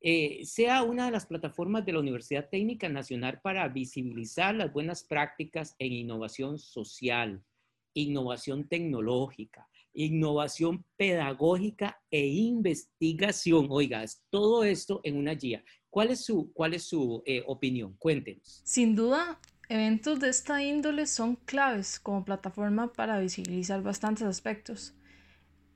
eh, 0.00 0.44
sea 0.44 0.84
una 0.84 1.06
de 1.06 1.10
las 1.10 1.26
plataformas 1.26 1.84
de 1.84 1.92
la 1.92 1.98
Universidad 1.98 2.48
Técnica 2.48 2.88
Nacional 2.88 3.40
para 3.42 3.66
visibilizar 3.66 4.54
las 4.54 4.72
buenas 4.72 5.02
prácticas 5.02 5.74
en 5.80 5.92
innovación 5.92 6.60
social, 6.60 7.42
innovación 7.94 8.68
tecnológica, 8.68 9.68
innovación 9.92 10.84
pedagógica 10.96 12.00
e 12.08 12.24
investigación. 12.28 13.66
Oiga, 13.68 14.04
todo 14.30 14.62
esto 14.62 15.00
en 15.02 15.16
una 15.16 15.34
guía. 15.34 15.64
¿Cuál 15.90 16.10
es 16.10 16.24
su, 16.24 16.52
cuál 16.52 16.74
es 16.74 16.84
su 16.84 17.24
eh, 17.26 17.42
opinión? 17.48 17.96
Cuéntenos. 17.98 18.60
Sin 18.64 18.94
duda, 18.94 19.40
eventos 19.68 20.20
de 20.20 20.28
esta 20.28 20.62
índole 20.62 21.08
son 21.08 21.34
claves 21.34 21.98
como 21.98 22.24
plataforma 22.24 22.92
para 22.92 23.18
visibilizar 23.18 23.82
bastantes 23.82 24.22
aspectos. 24.22 24.94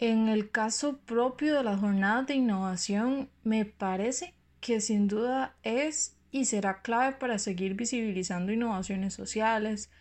En 0.04 0.28
el 0.28 0.50
caso 0.50 0.96
propio 0.96 1.54
de 1.54 1.62
las 1.62 1.78
jornadas 1.78 2.26
de 2.26 2.34
innovación, 2.34 3.30
me 3.44 3.64
parece 3.64 4.34
que 4.60 4.80
sin 4.80 5.06
duda 5.06 5.54
es 5.62 6.16
y 6.32 6.46
será 6.46 6.82
clave 6.82 7.14
para 7.14 7.38
seguir 7.38 7.74
visibilizando 7.74 8.50
innovaciones 8.50 9.14
sociales, 9.14 9.92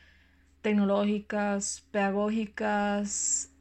tecnológicas, 0.63 1.85
pedagógicas 1.91 3.51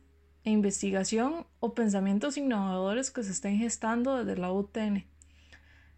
e 0.44 0.50
investigación 0.50 1.46
o 1.58 1.74
pensamientos 1.74 2.38
innovadores 2.38 3.10
que 3.10 3.22
se 3.22 3.32
estén 3.32 3.58
gestando 3.58 4.24
desde 4.24 4.40
la 4.40 4.50
UTN. 4.50 5.04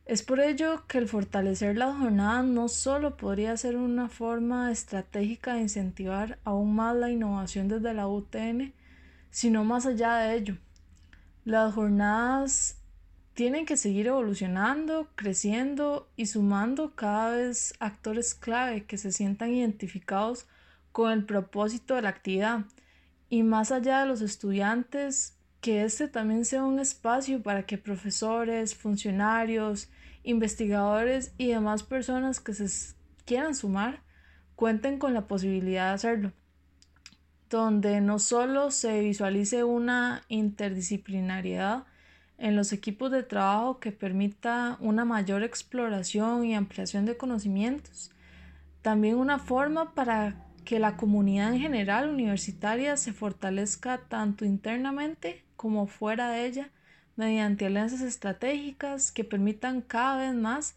Es 0.06 0.25
por 0.25 0.40
ello 0.40 0.88
que 0.88 0.99
el 0.99 1.06
fortalecer 1.06 1.76
las 1.76 1.96
jornadas 1.96 2.44
no 2.46 2.66
solo 2.66 3.16
podría 3.16 3.56
ser 3.56 3.76
una 3.76 4.08
forma 4.08 4.72
estratégica 4.72 5.54
de 5.54 5.61
incentivar 5.61 6.40
aún 6.42 6.75
más 6.75 6.96
la 6.96 7.12
innovación 7.12 7.68
desde 7.68 7.94
la 7.94 8.08
UTN, 8.08 8.75
sino 9.32 9.64
más 9.64 9.86
allá 9.86 10.18
de 10.18 10.36
ello. 10.36 10.58
Las 11.44 11.74
jornadas 11.74 12.78
tienen 13.34 13.66
que 13.66 13.78
seguir 13.78 14.06
evolucionando, 14.06 15.08
creciendo 15.16 16.08
y 16.16 16.26
sumando 16.26 16.94
cada 16.94 17.30
vez 17.34 17.74
actores 17.80 18.34
clave 18.34 18.84
que 18.84 18.98
se 18.98 19.10
sientan 19.10 19.50
identificados 19.50 20.46
con 20.92 21.10
el 21.10 21.24
propósito 21.24 21.94
de 21.96 22.02
la 22.02 22.10
actividad 22.10 22.66
y 23.30 23.42
más 23.42 23.72
allá 23.72 24.00
de 24.00 24.06
los 24.06 24.20
estudiantes, 24.20 25.38
que 25.62 25.84
este 25.84 26.08
también 26.08 26.44
sea 26.44 26.64
un 26.64 26.78
espacio 26.78 27.42
para 27.42 27.64
que 27.64 27.78
profesores, 27.78 28.74
funcionarios, 28.74 29.88
investigadores 30.24 31.32
y 31.38 31.48
demás 31.48 31.82
personas 31.82 32.38
que 32.38 32.52
se 32.52 32.94
quieran 33.24 33.54
sumar 33.54 34.02
cuenten 34.56 34.98
con 34.98 35.14
la 35.14 35.26
posibilidad 35.26 35.88
de 35.88 35.94
hacerlo 35.94 36.32
donde 37.52 38.00
no 38.00 38.18
solo 38.18 38.71
se 38.71 39.02
visualice 39.02 39.62
una 39.62 40.23
interdisciplinariedad 40.28 41.85
en 42.38 42.56
los 42.56 42.73
equipos 42.73 43.11
de 43.12 43.23
trabajo 43.23 43.78
que 43.78 43.92
permita 43.92 44.78
una 44.80 45.04
mayor 45.04 45.42
exploración 45.42 46.47
y 46.47 46.54
ampliación 46.54 47.04
de 47.04 47.18
conocimientos, 47.18 48.11
también 48.80 49.16
una 49.16 49.38
forma 49.38 49.94
para 49.94 50.47
que 50.64 50.78
la 50.78 50.97
comunidad 50.97 51.52
en 51.52 51.61
general 51.61 52.09
universitaria 52.09 52.97
se 52.97 53.12
fortalezca 53.12 53.99
tanto 53.99 54.47
internamente 54.47 55.44
como 55.56 55.87
fuera 55.87 56.30
de 56.30 56.47
ella 56.47 56.71
mediante 57.16 57.66
alianzas 57.66 58.00
estratégicas 58.00 59.12
que 59.12 59.25
permitan 59.25 59.82
cada 59.82 60.16
vez 60.16 60.35
más 60.35 60.75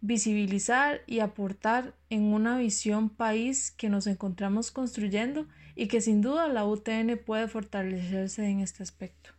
visibilizar 0.00 1.02
y 1.06 1.20
aportar 1.20 1.94
en 2.10 2.24
una 2.34 2.58
visión 2.58 3.10
país 3.10 3.70
que 3.70 3.88
nos 3.88 4.08
encontramos 4.08 4.72
construyendo 4.72 5.46
y 5.76 5.88
que 5.88 6.00
sin 6.00 6.22
duda 6.22 6.48
la 6.48 6.64
UTN 6.64 7.18
puede 7.24 7.46
fortalecerse 7.46 8.44
en 8.44 8.60
este 8.60 8.82
aspecto. 8.82 9.30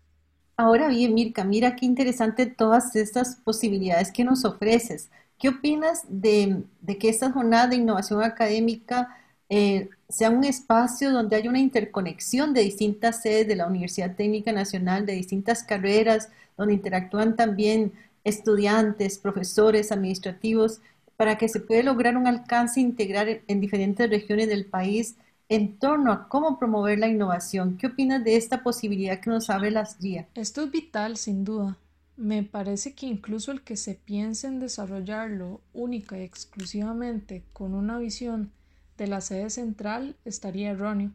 Ahora 0.55 0.87
bien, 0.87 1.13
Mirka, 1.13 1.43
mira 1.43 1.75
qué 1.75 1.85
interesante 1.85 2.45
todas 2.45 2.95
estas 2.95 3.35
posibilidades 3.37 4.11
que 4.11 4.23
nos 4.23 4.45
ofreces. 4.45 5.09
¿Qué 5.37 5.49
opinas 5.49 6.03
de, 6.07 6.63
que 6.99 7.09
esta 7.09 7.31
jornada 7.31 7.67
de 7.67 7.75
innovación 7.75 8.23
académica 8.23 9.17
eh, 9.49 9.89
sea 10.09 10.29
un 10.29 10.43
espacio 10.43 11.11
donde 11.11 11.35
haya 11.35 11.49
una 11.49 11.59
interconexión 11.59 12.53
de 12.53 12.61
distintas 12.61 13.21
sedes 13.21 13.47
de 13.47 13.55
la 13.55 13.67
Universidad 13.67 14.15
Técnica 14.15 14.51
Nacional, 14.51 15.05
de 15.05 15.13
distintas 15.13 15.63
carreras, 15.63 16.29
donde 16.57 16.73
interactúan 16.73 17.35
también 17.35 17.93
estudiantes, 18.23 19.19
profesores, 19.19 19.91
administrativos, 19.91 20.81
para 21.17 21.37
que 21.37 21.49
se 21.49 21.59
pueda 21.59 21.83
lograr 21.83 22.17
un 22.17 22.27
alcance 22.27 22.79
integral 22.79 23.41
en 23.47 23.61
diferentes 23.61 24.09
regiones 24.09 24.47
del 24.49 24.65
país 24.65 25.15
en 25.49 25.77
torno 25.77 26.11
a 26.11 26.27
cómo 26.27 26.59
promover 26.59 26.99
la 26.99 27.07
innovación. 27.07 27.77
¿Qué 27.77 27.87
opinas 27.87 28.23
de 28.23 28.35
esta 28.35 28.63
posibilidad 28.63 29.19
que 29.19 29.29
nos 29.29 29.49
abre 29.49 29.71
las 29.71 29.97
guías? 29.99 30.27
Esto 30.35 30.63
es 30.63 30.71
vital, 30.71 31.17
sin 31.17 31.43
duda. 31.45 31.77
Me 32.17 32.43
parece 32.43 32.93
que 32.93 33.05
incluso 33.05 33.51
el 33.51 33.61
que 33.61 33.77
se 33.77 33.95
piense 33.95 34.47
en 34.47 34.59
desarrollarlo 34.59 35.61
única 35.73 36.17
y 36.17 36.23
exclusivamente 36.23 37.43
con 37.53 37.73
una 37.75 37.99
visión 37.99 38.51
de 38.97 39.07
la 39.07 39.21
sede 39.21 39.49
central 39.49 40.15
estaría 40.25 40.71
erróneo 40.71 41.11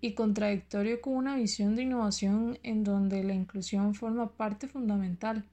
y 0.00 0.12
contradictorio 0.12 1.00
con 1.00 1.16
una 1.16 1.36
visión 1.36 1.74
de 1.74 1.82
innovación 1.82 2.58
en 2.62 2.84
donde 2.84 3.24
la 3.24 3.34
inclusión 3.34 3.94
forma 3.94 4.30
parte 4.30 4.68
fundamental. 4.68 5.44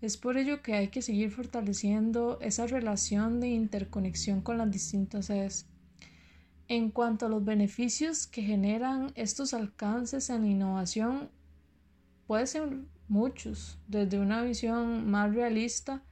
Es 0.00 0.16
por 0.16 0.36
ello 0.36 0.62
que 0.62 0.74
hay 0.74 0.88
que 0.88 1.02
seguir 1.02 1.30
fortaleciendo 1.30 2.38
esa 2.40 2.66
relación 2.66 3.40
de 3.40 3.48
interconexión 3.48 4.42
con 4.42 4.58
las 4.58 4.70
distintas 4.70 5.26
sedes. 5.26 5.66
En 6.68 6.90
cuanto 6.90 7.26
a 7.26 7.28
los 7.28 7.44
beneficios 7.44 8.26
que 8.26 8.42
generan 8.42 9.12
estos 9.14 9.54
alcances 9.54 10.30
en 10.30 10.44
innovación, 10.44 11.30
pueden 12.26 12.46
ser 12.48 12.78
muchos, 13.08 13.78
desde 13.86 14.18
una 14.18 14.42
visión 14.42 15.08
más 15.08 15.32
realista 15.32 16.02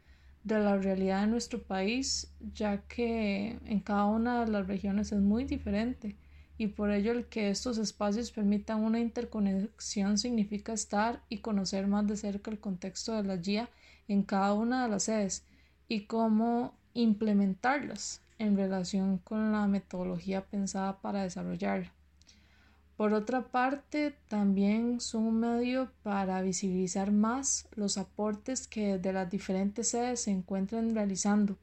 de 0.44 0.61
la 0.61 0.76
realidad 0.76 1.23
de 1.23 1.26
nuestro 1.26 1.61
país, 1.61 2.32
ya 2.54 2.82
que 2.82 3.58
en 3.64 3.80
cada 3.80 4.04
una 4.04 4.44
de 4.44 4.52
las 4.52 4.66
regiones 4.68 5.11
es 5.11 5.20
muy 5.20 5.44
diferente 5.44 6.16
y 6.56 6.68
por 6.68 6.92
ello 6.92 7.11
el 7.11 7.26
que 7.26 7.50
estos 7.50 7.78
espacios 7.78 8.30
permitan 8.30 8.84
una 8.84 9.00
interconexión 9.00 10.18
significa 10.18 10.73
estar 10.73 11.20
y 11.28 11.38
conocer 11.38 11.88
más 11.88 12.06
de 12.06 12.16
cerca 12.16 12.52
el 12.52 12.61
contexto 12.61 13.14
de 13.14 13.25
la 13.25 13.37
guía 13.38 13.70
en 14.06 14.23
cada 14.23 14.52
una 14.54 14.84
de 14.84 14.90
las 14.90 15.04
sedes 15.04 15.44
y 15.88 16.02
cómo 16.02 16.75
implementarlas 16.92 18.20
en 18.44 18.56
relación 18.56 19.18
con 19.18 19.52
la 19.52 19.66
metodología 19.66 20.44
pensada 20.44 21.00
para 21.00 21.22
desarrollarla. 21.22 21.92
Por 22.96 23.12
otra 23.12 23.48
parte, 23.48 24.14
también 24.28 25.00
son 25.00 25.24
un 25.24 25.40
medio 25.40 25.90
para 26.04 26.40
visibilizar 26.42 27.10
más 27.10 27.66
los 27.74 27.98
aportes 27.98 28.68
que 28.68 28.98
de 28.98 29.12
las 29.12 29.28
diferentes 29.28 29.88
sedes 29.88 30.20
se 30.20 30.30
encuentran 30.30 30.94
realizando 30.94 31.58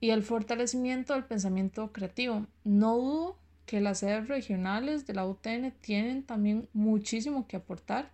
y 0.00 0.10
el 0.10 0.22
fortalecimiento 0.22 1.14
del 1.14 1.24
pensamiento 1.24 1.92
creativo. 1.92 2.46
No 2.62 2.96
dudo 2.96 3.36
que 3.66 3.80
las 3.80 3.98
sedes 3.98 4.28
regionales 4.28 5.06
de 5.06 5.14
la 5.14 5.26
UTN 5.26 5.72
tienen 5.80 6.22
también 6.22 6.68
muchísimo 6.72 7.46
que 7.46 7.56
aportar 7.56 8.12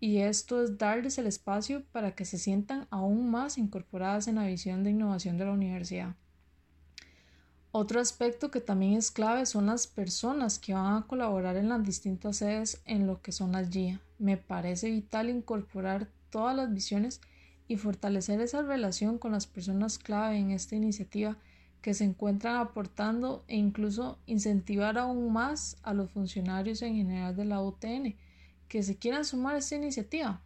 y 0.00 0.18
esto 0.18 0.62
es 0.62 0.76
darles 0.76 1.16
el 1.18 1.26
espacio 1.26 1.84
para 1.92 2.14
que 2.14 2.24
se 2.24 2.38
sientan 2.38 2.86
aún 2.90 3.30
más 3.30 3.56
incorporadas 3.56 4.28
en 4.28 4.34
la 4.34 4.46
visión 4.46 4.84
de 4.84 4.90
innovación 4.90 5.38
de 5.38 5.44
la 5.46 5.52
universidad. 5.52 6.14
Otro 7.76 7.98
aspecto 7.98 8.52
que 8.52 8.60
también 8.60 8.92
es 8.92 9.10
clave 9.10 9.46
son 9.46 9.66
las 9.66 9.88
personas 9.88 10.60
que 10.60 10.74
van 10.74 10.94
a 10.94 11.06
colaborar 11.08 11.56
en 11.56 11.68
las 11.68 11.82
distintas 11.82 12.36
sedes 12.36 12.80
en 12.84 13.08
lo 13.08 13.20
que 13.20 13.32
son 13.32 13.50
las 13.50 13.68
GIA. 13.68 14.00
Me 14.20 14.36
parece 14.36 14.92
vital 14.92 15.28
incorporar 15.28 16.08
todas 16.30 16.54
las 16.54 16.72
visiones 16.72 17.20
y 17.66 17.74
fortalecer 17.74 18.40
esa 18.40 18.62
relación 18.62 19.18
con 19.18 19.32
las 19.32 19.48
personas 19.48 19.98
clave 19.98 20.38
en 20.38 20.52
esta 20.52 20.76
iniciativa 20.76 21.36
que 21.82 21.94
se 21.94 22.04
encuentran 22.04 22.54
aportando 22.58 23.44
e 23.48 23.56
incluso 23.56 24.20
incentivar 24.26 24.96
aún 24.96 25.32
más 25.32 25.76
a 25.82 25.94
los 25.94 26.12
funcionarios 26.12 26.80
en 26.80 26.94
general 26.94 27.34
de 27.34 27.44
la 27.44 27.60
UTN 27.60 28.14
que 28.68 28.84
se 28.84 28.98
quieran 28.98 29.24
sumar 29.24 29.56
a 29.56 29.58
esta 29.58 29.74
iniciativa, 29.74 30.40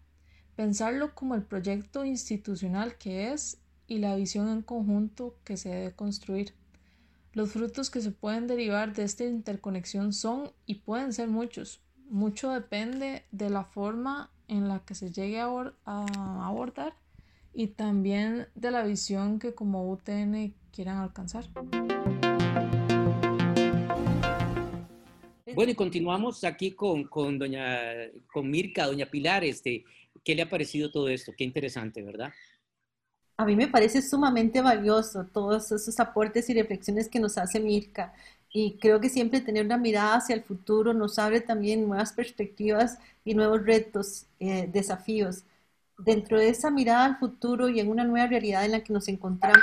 pensarlo 0.56 1.14
como 1.14 1.34
el 1.34 1.42
proyecto 1.42 2.06
institucional 2.06 2.96
que 2.96 3.34
es 3.34 3.58
y 3.86 3.98
la 3.98 4.16
visión 4.16 4.48
en 4.48 4.62
conjunto 4.62 5.36
que 5.44 5.58
se 5.58 5.68
debe 5.68 5.92
construir. 5.92 6.54
Los 7.38 7.52
frutos 7.52 7.88
que 7.88 8.00
se 8.00 8.10
pueden 8.10 8.48
derivar 8.48 8.94
de 8.94 9.04
esta 9.04 9.22
interconexión 9.22 10.12
son 10.12 10.50
y 10.66 10.74
pueden 10.80 11.12
ser 11.12 11.28
muchos. 11.28 11.80
Mucho 12.10 12.50
depende 12.50 13.22
de 13.30 13.48
la 13.48 13.62
forma 13.62 14.32
en 14.48 14.66
la 14.66 14.80
que 14.80 14.96
se 14.96 15.12
llegue 15.12 15.38
a, 15.38 15.46
abordar 15.84 16.96
y 17.54 17.68
también 17.68 18.48
de 18.56 18.72
la 18.72 18.82
visión 18.82 19.38
que 19.38 19.54
como 19.54 19.88
UTN 19.88 20.52
quieran 20.72 20.96
alcanzar. 20.96 21.44
Bueno, 25.54 25.70
y 25.70 25.74
continuamos 25.76 26.42
aquí 26.42 26.72
con, 26.72 27.04
con, 27.04 27.38
doña, 27.38 27.78
con 28.32 28.50
Mirka, 28.50 28.88
doña 28.88 29.06
Pilar. 29.06 29.44
Este, 29.44 29.84
¿Qué 30.24 30.34
le 30.34 30.42
ha 30.42 30.48
parecido 30.48 30.90
todo 30.90 31.08
esto? 31.08 31.32
Qué 31.38 31.44
interesante, 31.44 32.02
¿verdad? 32.02 32.32
A 33.38 33.44
mí 33.44 33.54
me 33.54 33.68
parece 33.68 34.02
sumamente 34.02 34.60
valioso 34.60 35.24
todos 35.24 35.70
esos 35.70 36.00
aportes 36.00 36.50
y 36.50 36.54
reflexiones 36.54 37.08
que 37.08 37.20
nos 37.20 37.38
hace 37.38 37.60
Mirka. 37.60 38.12
Y 38.52 38.78
creo 38.78 39.00
que 39.00 39.08
siempre 39.08 39.40
tener 39.40 39.64
una 39.64 39.76
mirada 39.78 40.16
hacia 40.16 40.34
el 40.34 40.42
futuro 40.42 40.92
nos 40.92 41.20
abre 41.20 41.40
también 41.40 41.86
nuevas 41.86 42.12
perspectivas 42.12 42.98
y 43.24 43.34
nuevos 43.34 43.64
retos, 43.64 44.26
eh, 44.40 44.68
desafíos. 44.72 45.44
Dentro 45.98 46.38
de 46.38 46.48
esa 46.48 46.70
mirada 46.70 47.04
al 47.04 47.18
futuro 47.18 47.68
y 47.68 47.78
en 47.78 47.88
una 47.90 48.04
nueva 48.04 48.26
realidad 48.26 48.64
en 48.64 48.72
la 48.72 48.82
que 48.82 48.92
nos 48.92 49.06
encontramos, 49.08 49.62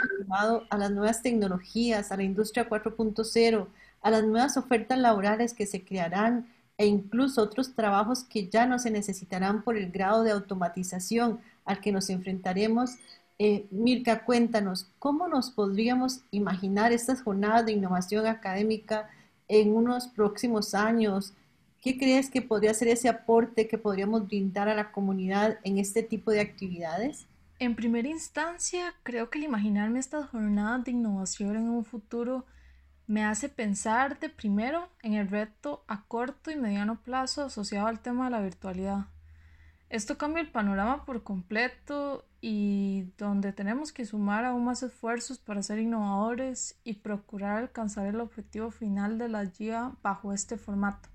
a 0.70 0.77
las 0.77 0.91
nuevas 0.91 1.22
tecnologías, 1.22 2.12
a 2.12 2.17
la 2.17 2.24
industria 2.24 2.70
4.0, 2.70 3.67
a 4.01 4.10
las 4.10 4.24
nuevas 4.24 4.55
ofertas 4.58 5.00
laborales 5.00 5.53
que 5.53 5.65
se 5.65 5.84
crearán 5.84 6.48
e 6.77 6.86
incluso 6.88 7.41
otros 7.41 7.74
trabajos 7.75 8.24
que 8.24 8.48
ya 8.50 8.65
no 8.67 8.79
se 8.79 8.91
necesitarán 8.91 9.63
por 9.63 9.77
el 9.77 9.91
grado 9.91 10.24
de 10.24 10.32
automatización 10.32 11.41
al 11.65 11.82
que 11.82 11.91
nos 11.91 12.10
enfrentaremos. 12.10 12.91
Eh, 13.38 13.68
Mirka, 13.70 14.24
cuéntanos, 14.24 14.88
¿cómo 14.98 15.27
nos 15.27 15.51
podríamos 15.51 16.22
imaginar 16.32 16.94
estas 16.94 17.22
jornadas 17.22 17.65
de 17.65 17.74
innovación 17.74 18.27
académica 18.27 19.10
en 19.50 19.75
unos 19.75 20.08
próximos 20.08 20.74
años? 20.74 21.34
¿Qué 21.82 21.98
crees 21.98 22.30
que 22.30 22.42
podría 22.42 22.74
ser 22.74 22.88
ese 22.88 23.10
aporte 23.10 23.68
que 23.68 23.77
podríamos 23.77 24.27
brindar 24.27 24.70
a 24.70 24.75
la 24.75 24.92
comunidad 24.92 25.60
en 25.63 25.77
este 25.80 26.01
tipo 26.01 26.32
de 26.32 26.39
actividades? 26.39 27.27
En 27.60 27.75
primera 27.75 28.08
instancia, 28.08 28.93
creo 29.04 29.30
que 29.30 29.39
el 29.39 29.45
imaginarme 29.45 30.00
estas 30.00 30.30
jornadas 30.30 30.86
de 30.86 30.91
innovación 30.91 31.58
en 31.58 31.69
un 31.69 31.84
futuro 31.84 32.45
me 33.08 33.24
hace 33.24 33.50
pensar 33.50 34.17
de 34.19 34.30
primero 34.30 34.89
en 35.04 35.13
el 35.13 35.30
reto 35.30 35.84
a 35.88 36.06
corto 36.06 36.52
y 36.52 36.56
mediano 36.56 37.02
plazo 37.02 37.43
asociado 37.43 37.88
al 37.88 38.00
tema 38.00 38.26
de 38.26 38.32
la 38.32 38.41
virtualidad. 38.41 39.06
Esto 39.89 40.17
cambia 40.17 40.41
el 40.41 40.50
panorama 40.50 41.06
por 41.06 41.24
completo 41.24 42.26
y 42.47 43.12
donde 43.17 43.53
tenemos 43.53 43.91
que 43.91 44.05
sumar 44.05 44.45
aún 44.45 44.65
más 44.65 44.84
esfuerzos 44.84 45.39
para 45.39 45.63
ser 45.63 45.79
innovadores 45.79 46.79
y 46.84 46.93
procurar 46.93 47.58
alcanzar 47.58 48.05
el 48.05 48.21
objetivo 48.21 48.69
final 48.69 49.17
de 49.17 49.29
la 49.29 49.45
guía 49.45 49.93
bajo 50.03 50.31
este 50.31 50.55
formato. 50.55 51.10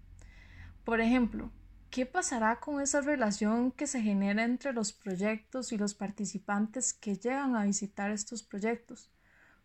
Por 0.83 1.01
ejemplo, 1.01 1.53
¿qué 1.89 2.05
pasará 2.05 2.59
con 2.59 2.81
esa 2.81 3.01
relación 3.01 3.71
que 3.71 3.87
se 3.87 4.03
genera 4.03 4.43
entre 4.43 4.73
los 4.73 4.93
proyectos 4.93 5.71
y 5.71 5.79
los 5.79 5.95
participantes 5.95 6.93
que 6.93 7.15
llegan 7.15 7.55
a 7.55 7.63
visitar 7.63 8.11
estos 8.11 8.43
proyectos? 8.43 9.09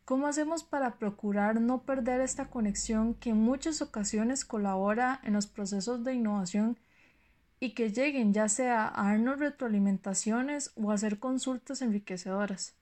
¿Cómo 0.06 0.28
hacemos 0.28 0.63
para 0.63 0.99
procurar 0.99 1.60
no 1.60 1.82
perder 1.82 2.21
esta 2.21 2.45
conexión 2.45 3.15
que 3.15 3.32
en 3.32 3.38
muchas 3.38 3.82
ocasiones 3.82 4.45
colabora 4.45 5.19
en 5.23 5.34
los 5.34 5.47
procesos 5.47 6.04
de 6.04 6.13
innovación 6.13 6.78
y 7.65 7.71
que 7.71 7.89
lleguen 7.89 8.32
ya 8.32 8.47
sea 8.47 8.88
a 8.88 9.06
darnos 9.06 9.39
retroalimentaciones 9.39 10.71
o 10.75 10.91
a 10.91 10.93
hacer 10.93 11.17
consultas 11.17 11.82
enriquecedoras? 11.82 12.75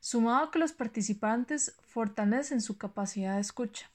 Sumado 0.00 0.46
a 0.46 0.50
que 0.50 0.58
los 0.58 0.72
participantes 0.72 1.76
fortalecen 1.86 2.62
su 2.62 2.78
capacidad 2.78 3.34
de 3.34 3.42
escucha. 3.42 3.90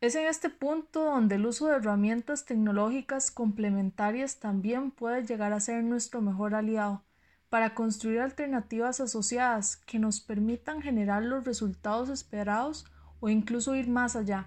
Es 0.00 0.14
en 0.14 0.26
este 0.26 0.50
punto 0.50 1.04
donde 1.04 1.34
el 1.34 1.46
uso 1.46 1.66
de 1.66 1.76
herramientas 1.76 2.44
tecnológicas 2.44 3.32
complementarias 3.32 4.36
también 4.36 4.92
puede 4.92 5.24
llegar 5.24 5.52
a 5.52 5.58
ser 5.58 5.82
nuestro 5.82 6.20
mejor 6.20 6.54
aliado 6.54 7.02
para 7.50 7.74
construir 7.74 8.20
alternativas 8.20 9.00
asociadas 9.00 9.76
que 9.76 9.98
nos 9.98 10.20
permitan 10.20 10.80
generar 10.80 11.24
los 11.24 11.44
resultados 11.44 12.08
esperados 12.08 12.86
o 13.18 13.28
incluso 13.28 13.74
ir 13.74 13.88
más 13.88 14.14
allá. 14.14 14.46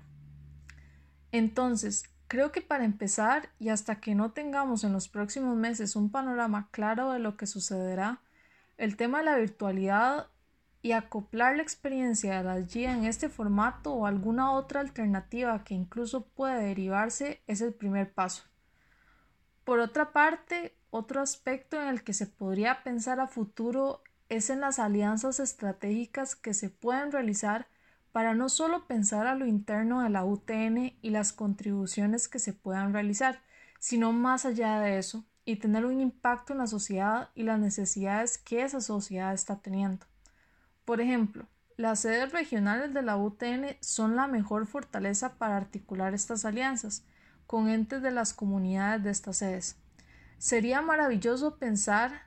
Entonces, 1.33 2.05
creo 2.27 2.51
que 2.51 2.61
para 2.61 2.85
empezar 2.85 3.49
y 3.59 3.69
hasta 3.69 3.99
que 3.99 4.15
no 4.15 4.31
tengamos 4.31 4.83
en 4.83 4.93
los 4.93 5.07
próximos 5.07 5.55
meses 5.55 5.95
un 5.95 6.09
panorama 6.09 6.69
claro 6.71 7.11
de 7.11 7.19
lo 7.19 7.37
que 7.37 7.47
sucederá, 7.47 8.21
el 8.77 8.97
tema 8.97 9.19
de 9.19 9.25
la 9.25 9.37
virtualidad 9.37 10.27
y 10.81 10.91
acoplar 10.91 11.55
la 11.55 11.63
experiencia 11.63 12.37
de 12.37 12.43
la 12.43 12.59
guía 12.59 12.93
en 12.93 13.05
este 13.05 13.29
formato 13.29 13.93
o 13.93 14.05
alguna 14.05 14.51
otra 14.51 14.81
alternativa 14.81 15.63
que 15.63 15.73
incluso 15.73 16.25
puede 16.27 16.63
derivarse 16.63 17.41
es 17.47 17.61
el 17.61 17.73
primer 17.73 18.13
paso. 18.13 18.43
Por 19.63 19.79
otra 19.79 20.11
parte, 20.11 20.75
otro 20.91 21.21
aspecto 21.21 21.81
en 21.81 21.87
el 21.87 22.03
que 22.03 22.13
se 22.13 22.27
podría 22.27 22.83
pensar 22.83 23.19
a 23.19 23.27
futuro 23.27 24.03
es 24.29 24.49
en 24.49 24.61
las 24.61 24.77
alianzas 24.77 25.39
estratégicas 25.39 26.35
que 26.35 26.53
se 26.53 26.69
pueden 26.69 27.11
realizar 27.11 27.67
para 28.15 28.33
no 28.33 28.47
solo 28.47 28.87
pensar 28.87 29.27
a 29.27 29.35
lo 29.35 29.45
interno 29.45 30.01
de 30.01 30.09
la 30.09 30.23
UTN 30.23 30.93
y 31.01 31.09
las 31.09 31.33
contribuciones 31.33 32.29
que 32.29 32.39
se 32.39 32.53
puedan 32.53 32.93
realizar, 32.93 33.41
sino 33.77 34.13
más 34.13 34.45
allá 34.45 34.79
de 34.79 34.97
eso 34.99 35.25
y 35.43 35.57
tener 35.57 35.85
un 35.85 35.99
impacto 35.99 36.53
en 36.53 36.59
la 36.59 36.67
sociedad 36.67 37.27
y 37.35 37.43
las 37.43 37.59
necesidades 37.59 38.37
que 38.37 38.63
esa 38.63 38.79
sociedad 38.79 39.33
está 39.33 39.57
teniendo. 39.57 40.05
Por 40.85 41.01
ejemplo, 41.01 41.45
las 41.75 41.99
sedes 41.99 42.31
regionales 42.31 42.93
de 42.93 43.01
la 43.01 43.17
UTN 43.17 43.75
son 43.81 44.15
la 44.15 44.27
mejor 44.27 44.65
fortaleza 44.65 45.33
para 45.33 45.57
articular 45.57 46.13
estas 46.13 46.45
alianzas 46.45 47.03
con 47.47 47.67
entes 47.67 48.01
de 48.01 48.11
las 48.11 48.33
comunidades 48.33 49.03
de 49.03 49.09
estas 49.09 49.35
sedes. 49.35 49.75
Sería 50.37 50.81
maravilloso 50.81 51.57
pensar 51.57 52.24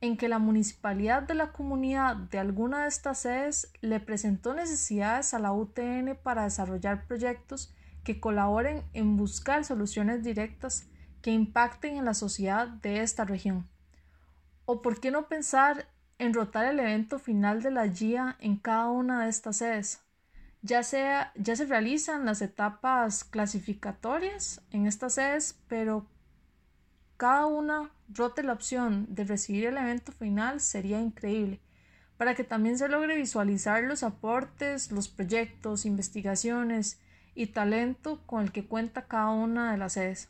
en 0.00 0.16
que 0.16 0.28
la 0.28 0.38
municipalidad 0.38 1.22
de 1.22 1.34
la 1.34 1.52
comunidad 1.52 2.16
de 2.16 2.38
alguna 2.38 2.82
de 2.82 2.88
estas 2.88 3.20
sedes 3.20 3.72
le 3.80 4.00
presentó 4.00 4.54
necesidades 4.54 5.34
a 5.34 5.38
la 5.38 5.52
UTN 5.52 6.16
para 6.22 6.44
desarrollar 6.44 7.06
proyectos 7.06 7.74
que 8.04 8.20
colaboren 8.20 8.82
en 8.92 9.16
buscar 9.16 9.64
soluciones 9.64 10.22
directas 10.22 10.86
que 11.22 11.30
impacten 11.30 11.96
en 11.96 12.04
la 12.04 12.14
sociedad 12.14 12.68
de 12.68 13.00
esta 13.00 13.24
región. 13.24 13.66
¿O 14.66 14.82
por 14.82 15.00
qué 15.00 15.10
no 15.10 15.26
pensar 15.26 15.88
en 16.18 16.34
rotar 16.34 16.66
el 16.66 16.80
evento 16.80 17.18
final 17.18 17.62
de 17.62 17.70
la 17.70 17.88
GIA 17.88 18.36
en 18.40 18.56
cada 18.56 18.90
una 18.90 19.24
de 19.24 19.30
estas 19.30 19.56
sedes? 19.56 20.00
Ya, 20.60 20.82
sea, 20.82 21.32
ya 21.34 21.56
se 21.56 21.66
realizan 21.66 22.24
las 22.24 22.40
etapas 22.40 23.24
clasificatorias 23.24 24.62
en 24.70 24.86
estas 24.86 25.14
sedes, 25.14 25.58
pero 25.68 26.06
cada 27.16 27.46
una 27.46 27.90
rote 28.08 28.42
la 28.42 28.52
opción 28.52 29.06
de 29.08 29.24
recibir 29.24 29.66
el 29.66 29.78
evento 29.78 30.12
final 30.12 30.60
sería 30.60 31.00
increíble, 31.00 31.60
para 32.16 32.34
que 32.34 32.44
también 32.44 32.78
se 32.78 32.88
logre 32.88 33.16
visualizar 33.16 33.82
los 33.84 34.02
aportes, 34.02 34.90
los 34.90 35.08
proyectos, 35.08 35.86
investigaciones 35.86 37.00
y 37.34 37.48
talento 37.48 38.20
con 38.26 38.42
el 38.42 38.52
que 38.52 38.66
cuenta 38.66 39.06
cada 39.06 39.30
una 39.30 39.72
de 39.72 39.78
las 39.78 39.94
sedes. 39.94 40.28